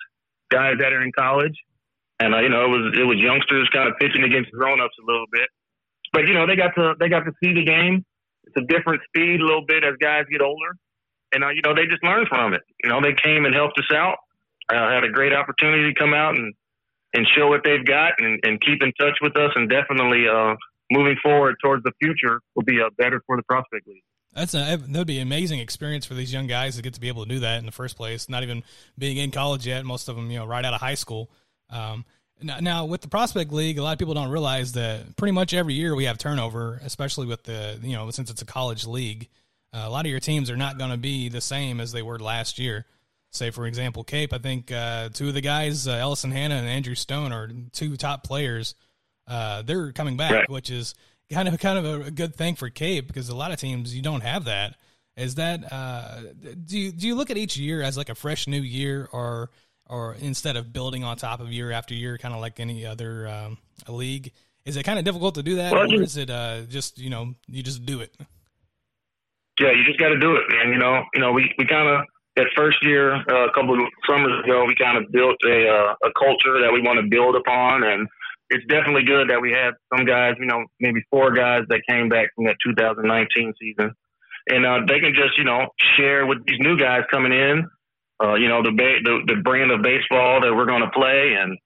guys 0.49 0.81
that 0.81 0.91
are 0.93 1.03
in 1.05 1.11
college, 1.13 1.53
and 2.19 2.33
uh, 2.33 2.41
you 2.41 2.49
know, 2.49 2.65
it 2.65 2.71
was 2.73 2.97
it 2.97 3.05
was 3.05 3.21
youngsters 3.21 3.69
kind 3.69 3.87
of 3.87 3.93
pitching 4.01 4.25
against 4.25 4.49
grown 4.49 4.81
ups 4.81 4.97
a 4.97 5.05
little 5.05 5.29
bit. 5.31 5.45
But 6.11 6.25
you 6.25 6.33
know, 6.33 6.47
they 6.49 6.57
got 6.57 6.73
to 6.73 6.97
they 6.99 7.07
got 7.07 7.21
to 7.29 7.33
see 7.37 7.53
the 7.53 7.63
game. 7.63 8.03
It's 8.49 8.57
a 8.57 8.65
different 8.65 9.05
speed 9.05 9.41
a 9.41 9.45
little 9.45 9.65
bit 9.65 9.85
as 9.85 9.93
guys 10.01 10.25
get 10.25 10.41
older 10.41 10.73
and 11.35 11.43
uh, 11.43 11.49
you 11.49 11.61
know 11.61 11.75
they 11.75 11.85
just 11.85 12.03
learned 12.03 12.27
from 12.27 12.53
it. 12.53 12.61
You 12.83 12.89
know, 12.89 13.01
they 13.01 13.13
came 13.13 13.45
and 13.45 13.53
helped 13.53 13.77
us 13.77 13.91
out. 13.93 14.17
Uh, 14.67 14.89
had 14.89 15.03
a 15.03 15.11
great 15.11 15.33
opportunity 15.33 15.93
to 15.93 15.99
come 15.99 16.13
out 16.13 16.35
and 16.35 16.53
and 17.13 17.27
show 17.37 17.47
what 17.47 17.61
they've 17.63 17.85
got 17.85 18.13
and, 18.17 18.39
and 18.43 18.59
keep 18.59 18.81
in 18.81 18.91
touch 18.99 19.17
with 19.21 19.37
us, 19.37 19.51
and 19.55 19.69
definitely 19.69 20.27
uh, 20.27 20.55
moving 20.91 21.15
forward 21.21 21.55
towards 21.63 21.83
the 21.83 21.91
future 22.01 22.41
will 22.55 22.63
be 22.63 22.81
uh, 22.81 22.89
better 22.97 23.21
for 23.27 23.37
the 23.37 23.43
prospect 23.43 23.87
league. 23.87 24.03
That's 24.33 24.53
a, 24.53 24.77
that'd 24.77 25.07
be 25.07 25.17
an 25.19 25.27
amazing 25.27 25.59
experience 25.59 26.05
for 26.05 26.13
these 26.13 26.33
young 26.33 26.47
guys 26.47 26.75
to 26.75 26.81
get 26.81 26.93
to 26.95 26.99
be 26.99 27.07
able 27.07 27.23
to 27.23 27.29
do 27.29 27.39
that 27.39 27.59
in 27.59 27.65
the 27.65 27.71
first 27.71 27.95
place. 27.95 28.27
Not 28.27 28.43
even 28.43 28.63
being 28.97 29.17
in 29.17 29.31
college 29.31 29.65
yet, 29.65 29.85
most 29.85 30.09
of 30.09 30.17
them, 30.17 30.29
you 30.29 30.39
know, 30.39 30.45
right 30.45 30.65
out 30.65 30.73
of 30.73 30.81
high 30.81 30.95
school. 30.95 31.29
Um, 31.69 32.03
now, 32.41 32.59
now, 32.59 32.85
with 32.85 32.99
the 32.99 33.07
prospect 33.07 33.53
league, 33.53 33.77
a 33.77 33.83
lot 33.83 33.93
of 33.93 33.99
people 33.99 34.13
don't 34.13 34.29
realize 34.29 34.73
that 34.73 35.15
pretty 35.15 35.31
much 35.31 35.53
every 35.53 35.73
year 35.73 35.95
we 35.95 36.03
have 36.03 36.17
turnover, 36.17 36.81
especially 36.83 37.27
with 37.27 37.43
the 37.43 37.79
you 37.81 37.93
know 37.93 38.09
since 38.11 38.29
it's 38.29 38.41
a 38.41 38.45
college 38.45 38.85
league. 38.85 39.29
Uh, 39.75 39.83
a 39.85 39.89
lot 39.89 40.05
of 40.05 40.11
your 40.11 40.21
teams 40.21 40.49
are 40.49 40.55
not 40.55 40.77
going 40.77 40.91
to 40.91 40.97
be 40.97 41.27
the 41.27 41.41
same 41.41 41.81
as 41.81 41.91
they 41.91 42.01
were 42.01 42.17
last 42.17 42.59
year. 42.59 42.85
Say, 43.31 43.51
for 43.51 43.65
example, 43.67 44.05
Cape. 44.05 44.31
I 44.31 44.37
think 44.37 44.71
uh, 44.71 45.09
two 45.09 45.27
of 45.27 45.33
the 45.33 45.41
guys, 45.41 45.87
uh, 45.87 45.91
Ellison 45.91 46.31
Hanna 46.31 46.55
and 46.55 46.67
Andrew 46.67 46.95
Stone, 46.95 47.33
are 47.33 47.49
two 47.73 47.97
top 47.97 48.23
players. 48.23 48.75
Uh, 49.27 49.63
they're 49.63 49.91
coming 49.91 50.15
back, 50.15 50.31
right. 50.31 50.49
which 50.49 50.69
is 50.69 50.95
kind 51.29 51.49
of 51.49 51.59
kind 51.59 51.85
of 51.85 52.07
a 52.07 52.11
good 52.11 52.35
thing 52.35 52.55
for 52.55 52.69
Cape 52.69 53.07
because 53.07 53.27
a 53.27 53.35
lot 53.35 53.51
of 53.51 53.59
teams 53.59 53.93
you 53.93 54.01
don't 54.01 54.21
have 54.21 54.45
that. 54.45 54.75
Is 55.17 55.35
that 55.35 55.71
uh, 55.71 56.21
do 56.65 56.79
you 56.79 56.91
do 56.93 57.07
you 57.07 57.15
look 57.15 57.29
at 57.29 57.37
each 57.37 57.57
year 57.57 57.81
as 57.81 57.97
like 57.97 58.09
a 58.09 58.15
fresh 58.15 58.47
new 58.47 58.61
year, 58.61 59.09
or 59.11 59.49
or 59.87 60.15
instead 60.19 60.55
of 60.55 60.71
building 60.71 61.03
on 61.03 61.17
top 61.17 61.41
of 61.41 61.51
year 61.51 61.71
after 61.71 61.93
year, 61.93 62.17
kind 62.17 62.33
of 62.33 62.39
like 62.39 62.61
any 62.61 62.85
other 62.85 63.27
um, 63.27 63.57
league? 63.89 64.31
Is 64.63 64.77
it 64.77 64.83
kind 64.83 64.99
of 64.99 65.03
difficult 65.03 65.35
to 65.35 65.43
do 65.43 65.57
that, 65.57 65.73
well, 65.73 65.93
or 65.93 66.01
is 66.01 66.15
it 66.15 66.29
uh, 66.29 66.61
just 66.69 66.97
you 66.97 67.09
know 67.09 67.33
you 67.47 67.63
just 67.63 67.85
do 67.85 67.99
it? 67.99 68.15
Yeah, 69.59 69.71
you 69.71 69.83
just 69.85 69.99
got 69.99 70.09
to 70.09 70.19
do 70.19 70.35
it, 70.35 70.43
man. 70.49 70.73
You 70.73 70.79
know, 70.79 71.03
you 71.13 71.21
know, 71.21 71.31
we 71.31 71.53
we 71.57 71.65
kind 71.65 71.87
of 71.87 72.05
that 72.35 72.47
first 72.55 72.77
year, 72.83 73.15
uh, 73.15 73.47
a 73.47 73.51
couple 73.53 73.73
of 73.73 73.87
summers 74.07 74.43
ago, 74.43 74.65
we 74.65 74.75
kind 74.75 74.97
of 74.97 75.11
built 75.11 75.37
a 75.45 75.67
uh, 75.67 75.95
a 76.03 76.11
culture 76.19 76.59
that 76.61 76.71
we 76.73 76.81
want 76.81 76.99
to 76.99 77.07
build 77.07 77.35
upon, 77.35 77.83
and 77.83 78.07
it's 78.49 78.65
definitely 78.67 79.03
good 79.03 79.29
that 79.29 79.41
we 79.41 79.51
had 79.51 79.71
some 79.95 80.05
guys, 80.05 80.35
you 80.39 80.45
know, 80.45 80.65
maybe 80.79 81.01
four 81.09 81.31
guys 81.31 81.63
that 81.69 81.81
came 81.89 82.09
back 82.09 82.29
from 82.35 82.45
that 82.45 82.57
2019 82.63 83.53
season, 83.59 83.91
and 84.49 84.65
uh, 84.65 84.79
they 84.87 84.99
can 84.99 85.13
just 85.15 85.37
you 85.37 85.45
know 85.45 85.67
share 85.95 86.25
with 86.25 86.39
these 86.45 86.59
new 86.59 86.77
guys 86.77 87.03
coming 87.09 87.31
in, 87.31 87.67
uh, 88.23 88.35
you 88.35 88.49
know, 88.49 88.61
the, 88.61 88.71
ba- 88.71 89.01
the 89.03 89.33
the 89.33 89.41
brand 89.41 89.71
of 89.71 89.81
baseball 89.81 90.41
that 90.41 90.53
we're 90.53 90.67
going 90.67 90.83
to 90.83 90.91
play, 90.91 91.35
and 91.39 91.57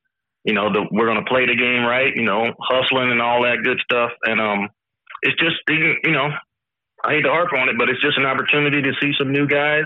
you 0.43 0.53
know, 0.53 0.72
the, 0.72 0.86
we're 0.91 1.05
going 1.05 1.24
to 1.24 1.29
play 1.29 1.46
the 1.46 1.55
game 1.55 1.84
right, 1.84 2.13
you 2.15 2.24
know, 2.24 2.53
hustling 2.62 3.12
and 3.12 3.22
all 3.22 3.43
that 3.43 3.58
good 3.63 3.79
stuff, 3.84 4.12
and 4.24 4.39
um, 4.39 4.69
it's 5.24 5.38
just 5.41 5.58
you 5.67 6.12
know 6.12 6.29
I 7.03 7.13
hate 7.13 7.22
to 7.22 7.29
harp 7.29 7.53
on 7.53 7.70
it, 7.70 7.77
but 7.77 7.89
it's 7.89 8.01
just 8.01 8.18
an 8.18 8.25
opportunity 8.25 8.82
to 8.82 8.91
see 9.01 9.13
some 9.18 9.32
new 9.32 9.48
guys 9.48 9.86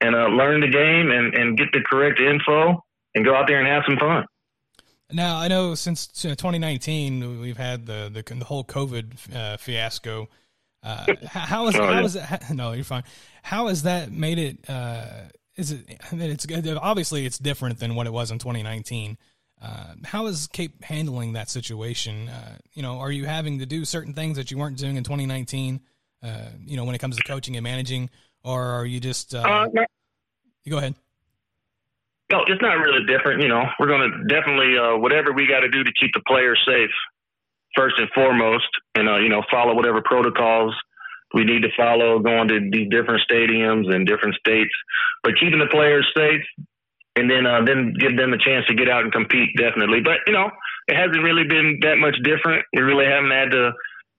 and 0.00 0.14
uh, 0.14 0.26
learn 0.26 0.60
the 0.60 0.68
game 0.68 1.10
and, 1.10 1.34
and 1.34 1.58
get 1.58 1.72
the 1.72 1.80
correct 1.80 2.20
info 2.20 2.84
and 3.14 3.24
go 3.24 3.34
out 3.34 3.46
there 3.46 3.58
and 3.58 3.68
have 3.68 3.82
some 3.86 3.98
fun. 3.98 4.24
Now 5.12 5.38
I 5.38 5.48
know 5.48 5.74
since 5.74 6.06
2019 6.06 7.40
we've 7.40 7.56
had 7.56 7.86
the 7.86 8.10
the, 8.12 8.34
the 8.34 8.44
whole 8.44 8.64
COVID 8.64 9.34
uh, 9.34 9.56
fiasco. 9.58 10.28
Uh, 10.82 11.06
how 11.28 11.68
is 11.68 11.76
oh, 11.76 11.84
how 11.84 11.92
yeah. 11.92 12.04
is 12.04 12.16
it? 12.16 12.24
No, 12.50 12.72
you're 12.72 12.84
fine. 12.84 13.04
How 13.42 13.68
has 13.68 13.82
that 13.84 14.10
made 14.10 14.38
it? 14.38 14.68
Uh, 14.68 15.06
is 15.56 15.72
it? 15.72 15.98
I 16.10 16.14
mean, 16.14 16.30
it's 16.30 16.46
obviously 16.80 17.26
it's 17.26 17.38
different 17.38 17.78
than 17.78 17.94
what 17.94 18.06
it 18.06 18.12
was 18.12 18.30
in 18.30 18.38
2019. 18.38 19.18
Uh, 19.62 19.94
how 20.04 20.26
is 20.26 20.46
Cape 20.48 20.82
handling 20.82 21.34
that 21.34 21.48
situation? 21.48 22.28
Uh, 22.28 22.56
you 22.72 22.82
know, 22.82 22.98
are 22.98 23.12
you 23.12 23.24
having 23.24 23.60
to 23.60 23.66
do 23.66 23.84
certain 23.84 24.12
things 24.12 24.36
that 24.36 24.50
you 24.50 24.58
weren't 24.58 24.76
doing 24.76 24.96
in 24.96 25.04
2019? 25.04 25.80
Uh, 26.24 26.48
you 26.64 26.76
know, 26.76 26.84
when 26.84 26.94
it 26.94 26.98
comes 26.98 27.16
to 27.16 27.22
coaching 27.24 27.56
and 27.56 27.64
managing, 27.64 28.08
or 28.42 28.62
are 28.62 28.86
you 28.86 28.98
just? 29.00 29.34
Uh, 29.34 29.68
you 30.64 30.70
go 30.70 30.78
ahead. 30.78 30.94
No, 32.32 32.40
it's 32.46 32.62
not 32.62 32.78
really 32.78 33.04
different. 33.06 33.42
You 33.42 33.48
know, 33.48 33.64
we're 33.78 33.86
going 33.86 34.10
to 34.10 34.34
definitely 34.34 34.78
uh, 34.78 34.96
whatever 34.96 35.32
we 35.32 35.46
got 35.46 35.60
to 35.60 35.68
do 35.68 35.84
to 35.84 35.92
keep 36.00 36.10
the 36.14 36.22
players 36.26 36.58
safe 36.66 36.90
first 37.76 37.96
and 37.98 38.08
foremost, 38.14 38.68
and 38.94 39.08
uh, 39.08 39.18
you 39.18 39.28
know, 39.28 39.42
follow 39.50 39.74
whatever 39.74 40.00
protocols 40.02 40.74
we 41.34 41.44
need 41.44 41.62
to 41.62 41.68
follow 41.76 42.20
going 42.20 42.48
to 42.48 42.70
these 42.70 42.88
different 42.88 43.20
stadiums 43.28 43.92
and 43.92 44.06
different 44.06 44.36
states, 44.36 44.70
but 45.22 45.34
keeping 45.38 45.58
the 45.58 45.66
players 45.66 46.06
safe, 46.16 46.42
and 47.16 47.28
then 47.28 47.44
uh, 47.44 47.60
then 47.66 47.92
give 47.98 48.16
them 48.16 48.32
a 48.32 48.38
chance 48.38 48.64
to 48.66 48.74
get 48.74 48.88
out 48.88 49.02
and 49.02 49.12
compete 49.12 49.50
definitely. 49.58 50.00
But 50.00 50.22
you 50.26 50.32
know, 50.32 50.48
it 50.86 50.96
hasn't 50.96 51.22
really 51.22 51.44
been 51.44 51.80
that 51.82 51.98
much 51.98 52.14
different. 52.22 52.64
We 52.72 52.82
really 52.82 53.04
haven't 53.04 53.32
had 53.34 53.50
to 53.50 53.72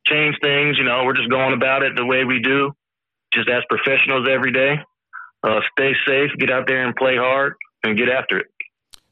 change 0.07 0.35
things. 0.41 0.77
You 0.77 0.83
know, 0.83 1.03
we're 1.05 1.15
just 1.15 1.29
going 1.29 1.53
about 1.53 1.83
it 1.83 1.95
the 1.95 2.05
way 2.05 2.23
we 2.23 2.39
do, 2.39 2.71
just 3.33 3.49
as 3.49 3.63
professionals 3.69 4.27
every 4.29 4.51
day. 4.51 4.75
Uh, 5.43 5.59
stay 5.77 5.93
safe, 6.07 6.31
get 6.39 6.49
out 6.49 6.65
there 6.67 6.85
and 6.85 6.95
play 6.95 7.17
hard, 7.17 7.53
and 7.83 7.97
get 7.97 8.09
after 8.09 8.39
it. 8.39 8.47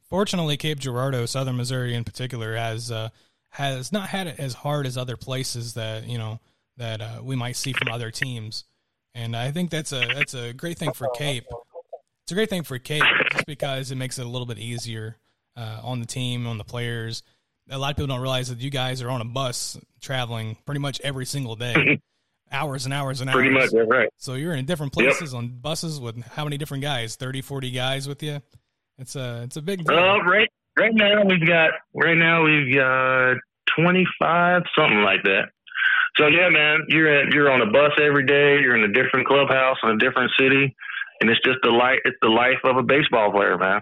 Fortunately, 0.09 0.57
Cape 0.57 0.79
Girardeau, 0.79 1.25
Southern 1.25 1.57
Missouri 1.57 1.93
in 1.93 2.03
particular, 2.03 2.55
has 2.55 2.91
uh, 2.91 3.09
has 3.51 3.91
not 3.91 4.09
had 4.09 4.27
it 4.27 4.39
as 4.39 4.53
hard 4.55 4.87
as 4.87 4.97
other 4.97 5.17
places 5.17 5.75
that 5.75 6.07
you 6.07 6.17
know 6.17 6.39
that 6.77 7.01
uh, 7.01 7.19
we 7.21 7.35
might 7.35 7.55
see 7.55 7.73
from 7.73 7.89
other 7.89 8.11
teams, 8.11 8.65
and 9.13 9.35
I 9.35 9.51
think 9.51 9.69
that's 9.69 9.91
a 9.91 10.05
that's 10.13 10.33
a 10.33 10.53
great 10.53 10.77
thing 10.77 10.93
for 10.93 11.07
Cape. 11.15 11.45
It's 12.23 12.31
a 12.31 12.35
great 12.35 12.49
thing 12.49 12.63
for 12.63 12.79
Cape 12.79 13.03
just 13.31 13.45
because 13.45 13.91
it 13.91 13.95
makes 13.95 14.17
it 14.17 14.25
a 14.25 14.29
little 14.29 14.47
bit 14.47 14.57
easier 14.57 15.17
uh, 15.57 15.79
on 15.83 15.99
the 15.99 16.05
team, 16.05 16.47
on 16.47 16.57
the 16.57 16.63
players. 16.63 17.21
A 17.69 17.77
lot 17.77 17.91
of 17.91 17.95
people 17.95 18.07
don't 18.07 18.21
realize 18.21 18.49
that 18.49 18.59
you 18.59 18.69
guys 18.69 19.01
are 19.01 19.09
on 19.09 19.21
a 19.21 19.25
bus 19.25 19.77
traveling 20.01 20.57
pretty 20.65 20.79
much 20.79 20.99
every 21.01 21.25
single 21.25 21.55
day, 21.55 22.01
hours 22.51 22.85
and 22.85 22.93
hours 22.93 23.21
and 23.21 23.29
hours. 23.29 23.35
Pretty 23.35 23.51
much, 23.51 23.69
right. 23.87 24.09
So 24.17 24.33
you're 24.33 24.53
in 24.53 24.65
different 24.65 24.91
places 24.91 25.33
yep. 25.33 25.39
on 25.39 25.47
buses 25.61 25.99
with 25.99 26.21
how 26.23 26.43
many 26.43 26.57
different 26.57 26.83
guys? 26.83 27.15
30, 27.15 27.41
40 27.41 27.71
guys 27.71 28.07
with 28.07 28.21
you. 28.21 28.41
It's 28.97 29.15
a 29.15 29.43
it's 29.43 29.57
a 29.57 29.61
big 29.61 29.83
deal. 29.83 29.97
Uh, 29.97 30.19
right 30.23 30.49
right 30.77 30.93
now 30.93 31.23
we've 31.25 31.45
got 31.47 31.71
right 31.93 32.17
now 32.17 32.43
we've 32.43 32.73
got 32.75 33.35
twenty 33.77 34.05
five 34.21 34.63
something 34.77 35.01
like 35.01 35.23
that. 35.23 35.49
So 36.17 36.27
yeah, 36.27 36.49
man, 36.49 36.85
you're 36.89 37.07
at, 37.07 37.33
you're 37.33 37.51
on 37.51 37.61
a 37.61 37.71
bus 37.71 37.91
every 37.99 38.25
day. 38.25 38.61
You're 38.61 38.75
in 38.75 38.83
a 38.83 38.93
different 38.93 39.27
clubhouse 39.27 39.77
in 39.83 39.89
a 39.89 39.97
different 39.97 40.31
city, 40.39 40.75
and 41.21 41.29
it's 41.29 41.41
just 41.43 41.57
the 41.63 41.71
life. 41.71 41.99
It's 42.05 42.17
the 42.21 42.29
life 42.29 42.59
of 42.63 42.77
a 42.77 42.83
baseball 42.83 43.31
player, 43.31 43.57
man. 43.57 43.81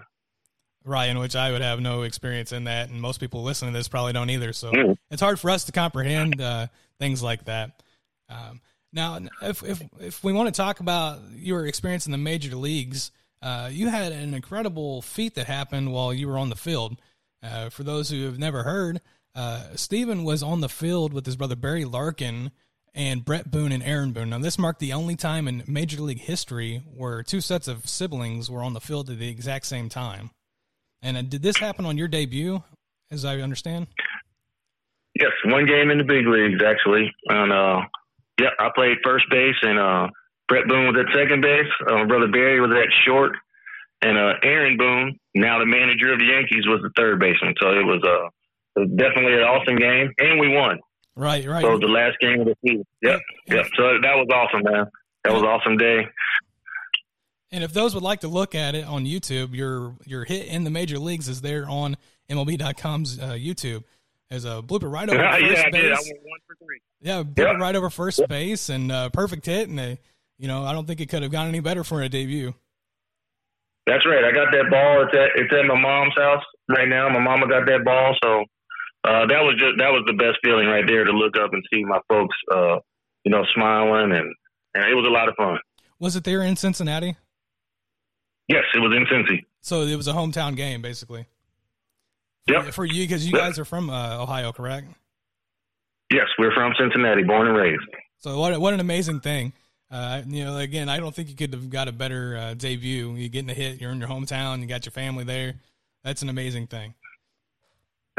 Right, 0.84 1.08
in 1.08 1.18
which 1.18 1.36
I 1.36 1.52
would 1.52 1.62
have 1.62 1.80
no 1.80 2.02
experience 2.02 2.50
in 2.50 2.64
that, 2.64 2.88
and 2.88 3.00
most 3.00 3.20
people 3.20 3.44
listening 3.44 3.72
to 3.72 3.78
this 3.78 3.86
probably 3.86 4.12
don't 4.12 4.30
either. 4.30 4.52
So 4.52 4.72
mm. 4.72 4.96
it's 5.10 5.22
hard 5.22 5.38
for 5.38 5.50
us 5.50 5.64
to 5.64 5.72
comprehend 5.72 6.40
uh, 6.40 6.66
things 6.98 7.22
like 7.22 7.44
that. 7.44 7.82
Um, 8.28 8.60
now, 8.92 9.18
if, 9.42 9.62
if 9.62 9.82
if 10.00 10.24
we 10.24 10.32
want 10.32 10.48
to 10.48 10.56
talk 10.56 10.80
about 10.80 11.20
your 11.36 11.66
experience 11.66 12.06
in 12.06 12.12
the 12.12 12.18
major 12.18 12.56
leagues, 12.56 13.12
uh, 13.40 13.68
you 13.72 13.88
had 13.88 14.12
an 14.12 14.34
incredible 14.34 15.02
feat 15.02 15.36
that 15.36 15.46
happened 15.46 15.92
while 15.92 16.12
you 16.12 16.28
were 16.28 16.38
on 16.38 16.50
the 16.50 16.56
field. 16.56 16.96
Uh, 17.42 17.70
for 17.70 17.84
those 17.84 18.10
who 18.10 18.24
have 18.24 18.38
never 18.38 18.62
heard, 18.62 19.00
uh, 19.34 19.62
Stephen 19.74 20.24
was 20.24 20.42
on 20.42 20.60
the 20.60 20.68
field 20.68 21.12
with 21.12 21.26
his 21.26 21.36
brother 21.36 21.56
Barry 21.56 21.84
Larkin 21.84 22.52
and 22.94 23.24
Bret 23.24 23.50
Boone 23.50 23.72
and 23.72 23.82
Aaron 23.82 24.12
Boone. 24.12 24.30
Now, 24.30 24.38
this 24.38 24.58
marked 24.58 24.80
the 24.80 24.92
only 24.92 25.16
time 25.16 25.48
in 25.48 25.64
Major 25.66 26.00
League 26.02 26.20
history 26.20 26.82
where 26.94 27.22
two 27.22 27.40
sets 27.40 27.66
of 27.66 27.88
siblings 27.88 28.50
were 28.50 28.62
on 28.62 28.74
the 28.74 28.80
field 28.80 29.10
at 29.10 29.18
the 29.18 29.28
exact 29.28 29.66
same 29.66 29.88
time. 29.88 30.30
And 31.02 31.16
uh, 31.16 31.22
did 31.22 31.42
this 31.42 31.56
happen 31.58 31.84
on 31.84 31.98
your 31.98 32.08
debut, 32.08 32.62
as 33.10 33.24
I 33.24 33.40
understand? 33.40 33.88
Yes, 35.18 35.32
one 35.44 35.66
game 35.66 35.90
in 35.90 35.98
the 35.98 36.04
big 36.04 36.26
leagues 36.26 36.62
actually. 36.64 37.10
And 37.28 37.52
uh, 37.52 37.80
yeah, 38.40 38.50
I 38.58 38.70
played 38.74 38.98
first 39.04 39.26
base, 39.30 39.56
and 39.62 39.78
uh, 39.78 40.08
Bret 40.48 40.66
Boone 40.68 40.86
was 40.86 40.96
at 40.98 41.14
second 41.14 41.42
base. 41.42 41.68
Uh, 41.86 42.06
brother 42.06 42.28
Barry 42.28 42.60
was 42.60 42.70
at 42.70 42.88
short, 43.04 43.32
and 44.00 44.16
uh, 44.16 44.34
Aaron 44.42 44.76
Boone, 44.78 45.18
now 45.34 45.58
the 45.58 45.66
manager 45.66 46.12
of 46.12 46.18
the 46.18 46.26
Yankees, 46.26 46.66
was 46.66 46.80
the 46.82 46.90
third 46.96 47.20
baseman. 47.20 47.54
So 47.60 47.70
it 47.70 47.84
was, 47.84 48.02
uh, 48.02 48.84
definitely 48.96 49.34
an 49.34 49.42
awesome 49.42 49.76
game, 49.76 50.10
and 50.18 50.40
we 50.40 50.48
won. 50.48 50.78
Right, 51.14 51.46
right. 51.46 51.62
So 51.62 51.78
the 51.78 51.86
last 51.86 52.18
game 52.20 52.40
of 52.40 52.46
the 52.46 52.56
season. 52.66 52.86
Yep, 53.02 53.20
yep. 53.48 53.66
So 53.76 53.82
that 54.00 54.16
was 54.16 54.28
awesome, 54.32 54.62
man. 54.64 54.86
That 55.24 55.34
was 55.34 55.42
awesome 55.42 55.76
day. 55.76 56.06
And 57.52 57.62
if 57.62 57.74
those 57.74 57.94
would 57.94 58.02
like 58.02 58.20
to 58.20 58.28
look 58.28 58.54
at 58.54 58.74
it 58.74 58.86
on 58.86 59.04
YouTube, 59.04 59.54
your 59.54 59.94
your 60.06 60.24
hit 60.24 60.46
in 60.46 60.64
the 60.64 60.70
major 60.70 60.98
leagues 60.98 61.28
is 61.28 61.42
there 61.42 61.68
on 61.68 61.98
MLB.com's 62.30 63.18
uh, 63.18 63.32
YouTube 63.32 63.84
as 64.30 64.46
a 64.46 64.62
blooper 64.62 64.90
right 64.90 65.08
over 65.08 65.18
first 65.22 65.42
yeah, 65.42 65.70
base. 65.70 65.98
I 65.98 66.02
did. 66.02 66.16
One 66.22 66.40
for 66.46 66.56
three. 66.64 66.80
Yeah, 67.02 67.22
blooper 67.22 67.52
yep. 67.52 67.60
right 67.60 67.76
over 67.76 67.90
first 67.90 68.26
base 68.26 68.70
and 68.70 68.90
uh, 68.90 69.10
perfect 69.10 69.44
hit, 69.44 69.68
and 69.68 69.78
a, 69.78 69.98
you 70.38 70.48
know 70.48 70.64
I 70.64 70.72
don't 70.72 70.86
think 70.86 71.00
it 71.00 71.10
could 71.10 71.22
have 71.22 71.30
gone 71.30 71.48
any 71.48 71.60
better 71.60 71.84
for 71.84 72.00
a 72.00 72.08
debut. 72.08 72.54
That's 73.86 74.06
right. 74.06 74.24
I 74.24 74.32
got 74.32 74.50
that 74.52 74.70
ball. 74.70 75.04
It's 75.04 75.14
at 75.14 75.42
it's 75.42 75.52
at 75.52 75.66
my 75.66 75.78
mom's 75.78 76.14
house 76.16 76.44
right 76.70 76.88
now. 76.88 77.10
My 77.10 77.20
mama 77.20 77.48
got 77.48 77.66
that 77.66 77.84
ball, 77.84 78.16
so 78.22 78.44
uh, 79.04 79.26
that 79.26 79.42
was 79.42 79.56
just 79.58 79.76
that 79.76 79.90
was 79.90 80.04
the 80.06 80.14
best 80.14 80.38
feeling 80.42 80.68
right 80.68 80.86
there 80.86 81.04
to 81.04 81.12
look 81.12 81.36
up 81.36 81.52
and 81.52 81.62
see 81.72 81.84
my 81.84 81.98
folks, 82.08 82.36
uh, 82.50 82.78
you 83.24 83.30
know, 83.30 83.44
smiling 83.54 84.12
and 84.12 84.32
and 84.74 84.84
it 84.90 84.94
was 84.94 85.06
a 85.06 85.12
lot 85.12 85.28
of 85.28 85.34
fun. 85.36 85.58
Was 85.98 86.16
it 86.16 86.24
there 86.24 86.40
in 86.42 86.56
Cincinnati? 86.56 87.16
Yes, 88.52 88.64
it 88.74 88.80
was 88.80 88.92
in 88.94 89.06
Cincy. 89.06 89.46
So 89.62 89.82
it 89.82 89.96
was 89.96 90.08
a 90.08 90.12
hometown 90.12 90.56
game, 90.56 90.82
basically. 90.82 91.24
For, 92.46 92.72
for 92.72 92.84
you, 92.84 93.04
because 93.04 93.26
you 93.26 93.32
yep. 93.32 93.46
guys 93.46 93.58
are 93.58 93.64
from 93.64 93.88
uh, 93.88 94.20
Ohio, 94.20 94.52
correct? 94.52 94.88
Yes, 96.12 96.26
we're 96.38 96.52
from 96.52 96.74
Cincinnati, 96.78 97.22
born 97.22 97.46
and 97.48 97.56
raised. 97.56 97.82
So 98.18 98.38
what 98.38 98.60
what 98.60 98.74
an 98.74 98.80
amazing 98.80 99.20
thing. 99.20 99.54
Uh, 99.90 100.22
you 100.26 100.44
know, 100.44 100.58
again, 100.58 100.88
I 100.90 100.98
don't 100.98 101.14
think 101.14 101.30
you 101.30 101.34
could 101.34 101.54
have 101.54 101.70
got 101.70 101.88
a 101.88 101.92
better 101.92 102.36
uh, 102.36 102.54
debut. 102.54 103.14
You're 103.14 103.30
getting 103.30 103.50
a 103.50 103.54
hit. 103.54 103.80
You're 103.80 103.90
in 103.90 104.00
your 104.00 104.08
hometown. 104.08 104.60
You 104.60 104.66
got 104.66 104.84
your 104.84 104.92
family 104.92 105.24
there. 105.24 105.54
That's 106.04 106.20
an 106.20 106.28
amazing 106.28 106.66
thing. 106.66 106.94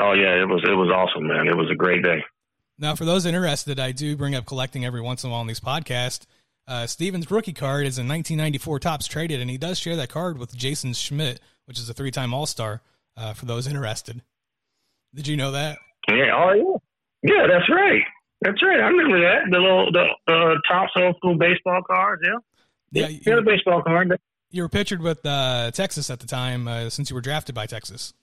Oh 0.01 0.13
yeah, 0.13 0.41
it 0.41 0.47
was 0.47 0.63
it 0.63 0.73
was 0.73 0.89
awesome, 0.89 1.27
man. 1.27 1.47
It 1.47 1.55
was 1.55 1.69
a 1.71 1.75
great 1.75 2.01
day. 2.01 2.23
Now, 2.79 2.95
for 2.95 3.05
those 3.05 3.27
interested, 3.27 3.79
I 3.79 3.91
do 3.91 4.17
bring 4.17 4.33
up 4.33 4.45
collecting 4.47 4.83
every 4.83 5.01
once 5.01 5.23
in 5.23 5.29
a 5.29 5.31
while 5.31 5.41
on 5.41 5.47
these 5.47 5.59
podcasts. 5.59 6.25
Uh, 6.67 6.87
Stephen's 6.87 7.29
rookie 7.29 7.53
card 7.53 7.85
is 7.85 7.97
a 7.97 8.01
1994 8.01 8.79
Topps 8.79 9.07
traded, 9.07 9.41
and 9.41 9.49
he 9.49 9.57
does 9.57 9.77
share 9.77 9.95
that 9.97 10.09
card 10.09 10.37
with 10.37 10.55
Jason 10.55 10.93
Schmidt, 10.93 11.41
which 11.65 11.77
is 11.77 11.89
a 11.89 11.93
three-time 11.93 12.33
All-Star. 12.33 12.81
Uh, 13.15 13.33
for 13.33 13.45
those 13.45 13.67
interested, 13.67 14.23
did 15.13 15.27
you 15.27 15.37
know 15.37 15.51
that? 15.51 15.77
Yeah. 16.09 16.31
Oh 16.33 16.79
yeah. 17.21 17.31
Yeah, 17.31 17.47
that's 17.47 17.69
right. 17.69 18.01
That's 18.41 18.61
right. 18.63 18.79
I 18.79 18.87
remember 18.87 19.21
that 19.21 19.51
the 19.51 19.59
little 19.59 19.91
the 19.91 20.05
uh, 20.27 20.55
Topps 20.67 20.93
old 20.95 21.15
school 21.17 21.37
baseball 21.37 21.81
cards. 21.85 22.23
Yeah. 22.25 22.39
Yeah. 22.91 23.07
You, 23.09 23.19
yeah, 23.23 23.35
the 23.35 23.43
baseball 23.43 23.83
card. 23.83 24.17
You 24.49 24.63
were 24.63 24.69
pictured 24.69 25.01
with 25.01 25.23
uh, 25.25 25.69
Texas 25.71 26.09
at 26.09 26.21
the 26.21 26.27
time, 26.27 26.67
uh, 26.67 26.89
since 26.89 27.11
you 27.11 27.15
were 27.15 27.21
drafted 27.21 27.53
by 27.53 27.67
Texas. 27.67 28.13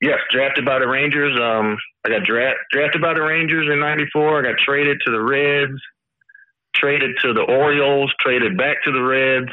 Yes, 0.00 0.18
drafted 0.30 0.64
by 0.64 0.78
the 0.78 0.88
Rangers. 0.88 1.38
Um, 1.38 1.76
I 2.04 2.08
got 2.08 2.24
dra- 2.24 2.54
drafted 2.72 3.02
by 3.02 3.12
the 3.12 3.22
Rangers 3.22 3.68
in 3.70 3.80
'94. 3.80 4.40
I 4.40 4.42
got 4.50 4.58
traded 4.64 4.98
to 5.04 5.10
the 5.10 5.20
Reds 5.20 5.80
traded 6.74 7.16
to 7.22 7.32
the 7.32 7.42
Orioles, 7.42 8.12
traded 8.20 8.56
back 8.56 8.82
to 8.84 8.92
the 8.92 9.02
Reds. 9.02 9.52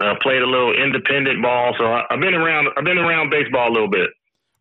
Uh, 0.00 0.14
played 0.20 0.42
a 0.42 0.46
little 0.46 0.74
independent 0.74 1.40
ball, 1.40 1.74
so 1.78 1.84
I, 1.86 2.04
have 2.10 2.20
been 2.20 2.34
around. 2.34 2.68
I've 2.76 2.84
been 2.84 2.98
around 2.98 3.30
baseball 3.30 3.68
a 3.68 3.72
little 3.72 3.90
bit. 3.90 4.10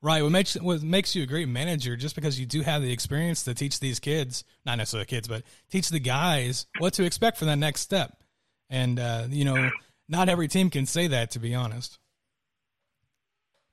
Right. 0.03 0.21
What 0.21 0.31
makes 0.31 0.55
what 0.55 0.81
makes 0.83 1.15
you 1.15 1.23
a 1.23 1.25
great 1.25 1.47
manager, 1.47 1.95
just 1.95 2.15
because 2.15 2.39
you 2.39 2.45
do 2.45 2.61
have 2.61 2.81
the 2.81 2.91
experience 2.91 3.43
to 3.43 3.53
teach 3.53 3.79
these 3.79 3.99
kids, 3.99 4.43
not 4.65 4.77
necessarily 4.77 5.05
kids, 5.05 5.27
but 5.27 5.43
teach 5.69 5.89
the 5.89 5.99
guys 5.99 6.67
what 6.79 6.93
to 6.93 7.05
expect 7.05 7.37
for 7.37 7.45
that 7.45 7.57
next 7.57 7.81
step. 7.81 8.23
And 8.69 8.99
uh, 8.99 9.25
you 9.29 9.45
know, 9.45 9.69
not 10.09 10.29
every 10.29 10.47
team 10.47 10.69
can 10.69 10.85
say 10.85 11.07
that, 11.07 11.31
to 11.31 11.39
be 11.39 11.55
honest. 11.55 11.97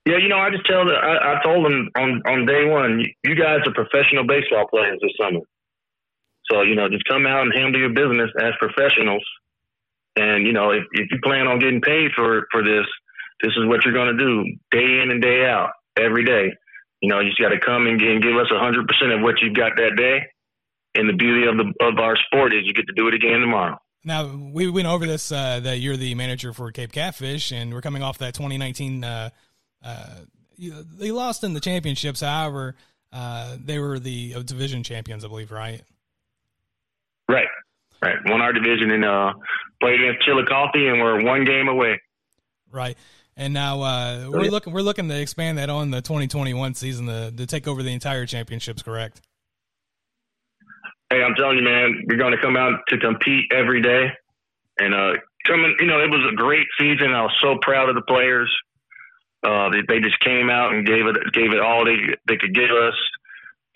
Yeah, 0.06 0.16
you 0.16 0.28
know, 0.28 0.38
I 0.38 0.50
just 0.50 0.64
tell 0.66 0.86
the 0.86 0.92
I, 0.92 1.38
I 1.38 1.42
told 1.42 1.66
them 1.66 1.90
on 1.96 2.22
on 2.26 2.46
day 2.46 2.64
one, 2.64 3.04
you 3.24 3.34
guys 3.34 3.60
are 3.66 3.72
professional 3.72 4.26
baseball 4.26 4.66
players 4.68 4.98
this 5.02 5.12
summer. 5.20 5.40
So, 6.50 6.62
you 6.62 6.74
know, 6.74 6.88
just 6.88 7.04
come 7.04 7.26
out 7.26 7.42
and 7.42 7.52
handle 7.54 7.80
your 7.80 7.90
business 7.90 8.30
as 8.40 8.52
professionals. 8.58 9.24
And, 10.16 10.46
you 10.46 10.52
know, 10.52 10.70
if, 10.70 10.84
if 10.92 11.08
you 11.10 11.18
plan 11.22 11.46
on 11.46 11.58
getting 11.58 11.80
paid 11.80 12.10
for, 12.16 12.46
for 12.50 12.62
this, 12.62 12.86
this 13.42 13.52
is 13.56 13.66
what 13.66 13.84
you're 13.84 13.94
going 13.94 14.16
to 14.16 14.24
do 14.24 14.44
day 14.70 15.00
in 15.02 15.10
and 15.10 15.22
day 15.22 15.46
out, 15.46 15.70
every 15.98 16.24
day. 16.24 16.52
You 17.00 17.08
know, 17.08 17.20
you 17.20 17.28
just 17.28 17.40
got 17.40 17.50
to 17.50 17.60
come 17.60 17.86
and, 17.86 18.00
and 18.00 18.22
give 18.22 18.36
us 18.36 18.48
100% 18.50 19.14
of 19.14 19.22
what 19.22 19.36
you've 19.40 19.54
got 19.54 19.76
that 19.76 19.96
day. 19.96 20.26
And 20.94 21.08
the 21.08 21.12
beauty 21.12 21.46
of 21.46 21.56
the 21.56 21.72
of 21.84 21.98
our 21.98 22.16
sport 22.16 22.52
is 22.54 22.62
you 22.64 22.72
get 22.72 22.86
to 22.86 22.94
do 22.94 23.06
it 23.08 23.14
again 23.14 23.40
tomorrow. 23.40 23.78
Now 24.04 24.34
we 24.34 24.68
went 24.70 24.88
over 24.88 25.06
this 25.06 25.30
uh, 25.30 25.60
that 25.60 25.78
you're 25.78 25.96
the 25.96 26.14
manager 26.14 26.52
for 26.52 26.72
Cape 26.72 26.90
Catfish, 26.90 27.52
and 27.52 27.72
we're 27.72 27.82
coming 27.82 28.02
off 28.02 28.18
that 28.18 28.34
2019. 28.34 29.04
Uh, 29.04 29.30
uh, 29.84 30.14
they 30.58 31.12
lost 31.12 31.44
in 31.44 31.52
the 31.52 31.60
championships. 31.60 32.20
However, 32.20 32.74
uh, 33.12 33.56
they 33.62 33.78
were 33.78 33.98
the 33.98 34.34
uh, 34.36 34.42
division 34.42 34.82
champions, 34.82 35.24
I 35.24 35.28
believe, 35.28 35.52
right? 35.52 35.82
Right, 37.28 37.48
right. 38.02 38.16
Won 38.26 38.40
our 38.40 38.52
division 38.52 38.90
and 38.90 39.04
uh, 39.04 39.32
played 39.80 40.00
against 40.00 40.24
Chillicothe, 40.24 40.74
and 40.74 41.00
we're 41.00 41.24
one 41.24 41.44
game 41.44 41.68
away. 41.68 42.00
Right. 42.70 42.96
And 43.36 43.54
now 43.54 43.82
uh, 43.82 44.28
we're 44.28 44.50
looking 44.50 44.72
we're 44.72 44.82
looking 44.82 45.08
to 45.08 45.20
expand 45.20 45.58
that 45.58 45.70
on 45.70 45.92
the 45.92 46.02
2021 46.02 46.74
season 46.74 47.06
to, 47.06 47.30
to 47.30 47.46
take 47.46 47.68
over 47.68 47.84
the 47.84 47.92
entire 47.92 48.26
championships. 48.26 48.82
Correct? 48.82 49.20
Hey, 51.08 51.22
I'm 51.22 51.36
telling 51.36 51.56
you, 51.56 51.64
man, 51.64 52.04
we're 52.08 52.18
going 52.18 52.32
to 52.32 52.42
come 52.42 52.56
out 52.56 52.80
to 52.88 52.98
compete 52.98 53.44
every 53.54 53.80
day, 53.80 54.08
and 54.80 54.92
uh, 54.92 55.12
coming. 55.46 55.76
You 55.78 55.86
know, 55.86 56.00
it 56.00 56.10
was 56.10 56.28
a 56.32 56.34
great 56.34 56.66
season. 56.78 57.12
I 57.12 57.22
was 57.22 57.36
so 57.40 57.56
proud 57.62 57.88
of 57.88 57.94
the 57.94 58.02
players. 58.02 58.52
Uh, 59.46 59.70
they, 59.70 59.82
they 59.86 60.00
just 60.00 60.18
came 60.18 60.50
out 60.50 60.74
and 60.74 60.84
gave 60.84 61.06
it 61.06 61.16
gave 61.32 61.52
it 61.52 61.60
all 61.60 61.84
they 61.84 61.96
they 62.26 62.36
could 62.36 62.52
give 62.52 62.70
us. 62.70 62.94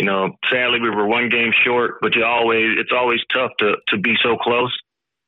You 0.03 0.07
know, 0.07 0.37
sadly 0.51 0.81
we 0.81 0.91
were 0.91 1.07
one 1.07 1.29
game 1.29 1.53
short, 1.65 2.01
but 2.01 2.17
you 2.17 2.25
always 2.25 2.77
it's 2.77 2.91
always 2.93 3.21
tough 3.33 3.53
to 3.61 3.77
to 3.87 3.99
be 3.99 4.17
so 4.21 4.37
close. 4.37 4.77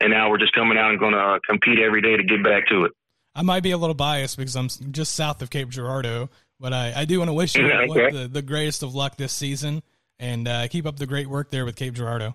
And 0.00 0.10
now 0.10 0.28
we're 0.28 0.38
just 0.38 0.52
coming 0.52 0.76
out 0.76 0.90
and 0.90 0.98
going 0.98 1.12
to 1.12 1.20
uh, 1.20 1.38
compete 1.48 1.78
every 1.78 2.02
day 2.02 2.16
to 2.16 2.24
get 2.24 2.42
back 2.42 2.66
to 2.70 2.82
it. 2.86 2.92
I 3.36 3.42
might 3.42 3.62
be 3.62 3.70
a 3.70 3.78
little 3.78 3.94
biased 3.94 4.36
because 4.36 4.56
I'm 4.56 4.68
just 4.90 5.14
south 5.14 5.42
of 5.42 5.50
Cape 5.50 5.68
Girardeau, 5.68 6.28
but 6.58 6.72
I, 6.72 6.92
I 6.96 7.04
do 7.04 7.20
want 7.20 7.28
to 7.28 7.34
wish 7.34 7.54
you 7.54 7.70
okay. 7.72 8.10
the, 8.10 8.26
the 8.26 8.42
greatest 8.42 8.82
of 8.82 8.96
luck 8.96 9.16
this 9.16 9.32
season 9.32 9.80
and 10.18 10.48
uh, 10.48 10.66
keep 10.66 10.86
up 10.86 10.96
the 10.96 11.06
great 11.06 11.28
work 11.28 11.52
there 11.52 11.64
with 11.64 11.76
Cape 11.76 11.94
Girardeau. 11.94 12.34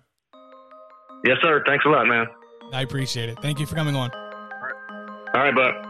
Yes, 1.26 1.40
sir. 1.42 1.62
Thanks 1.68 1.84
a 1.86 1.90
lot, 1.90 2.08
man. 2.08 2.26
I 2.72 2.84
appreciate 2.84 3.28
it. 3.28 3.38
Thank 3.42 3.60
you 3.60 3.66
for 3.66 3.76
coming 3.76 3.98
on. 3.98 4.12
All 4.14 5.42
right, 5.42 5.54
bud. 5.54 5.89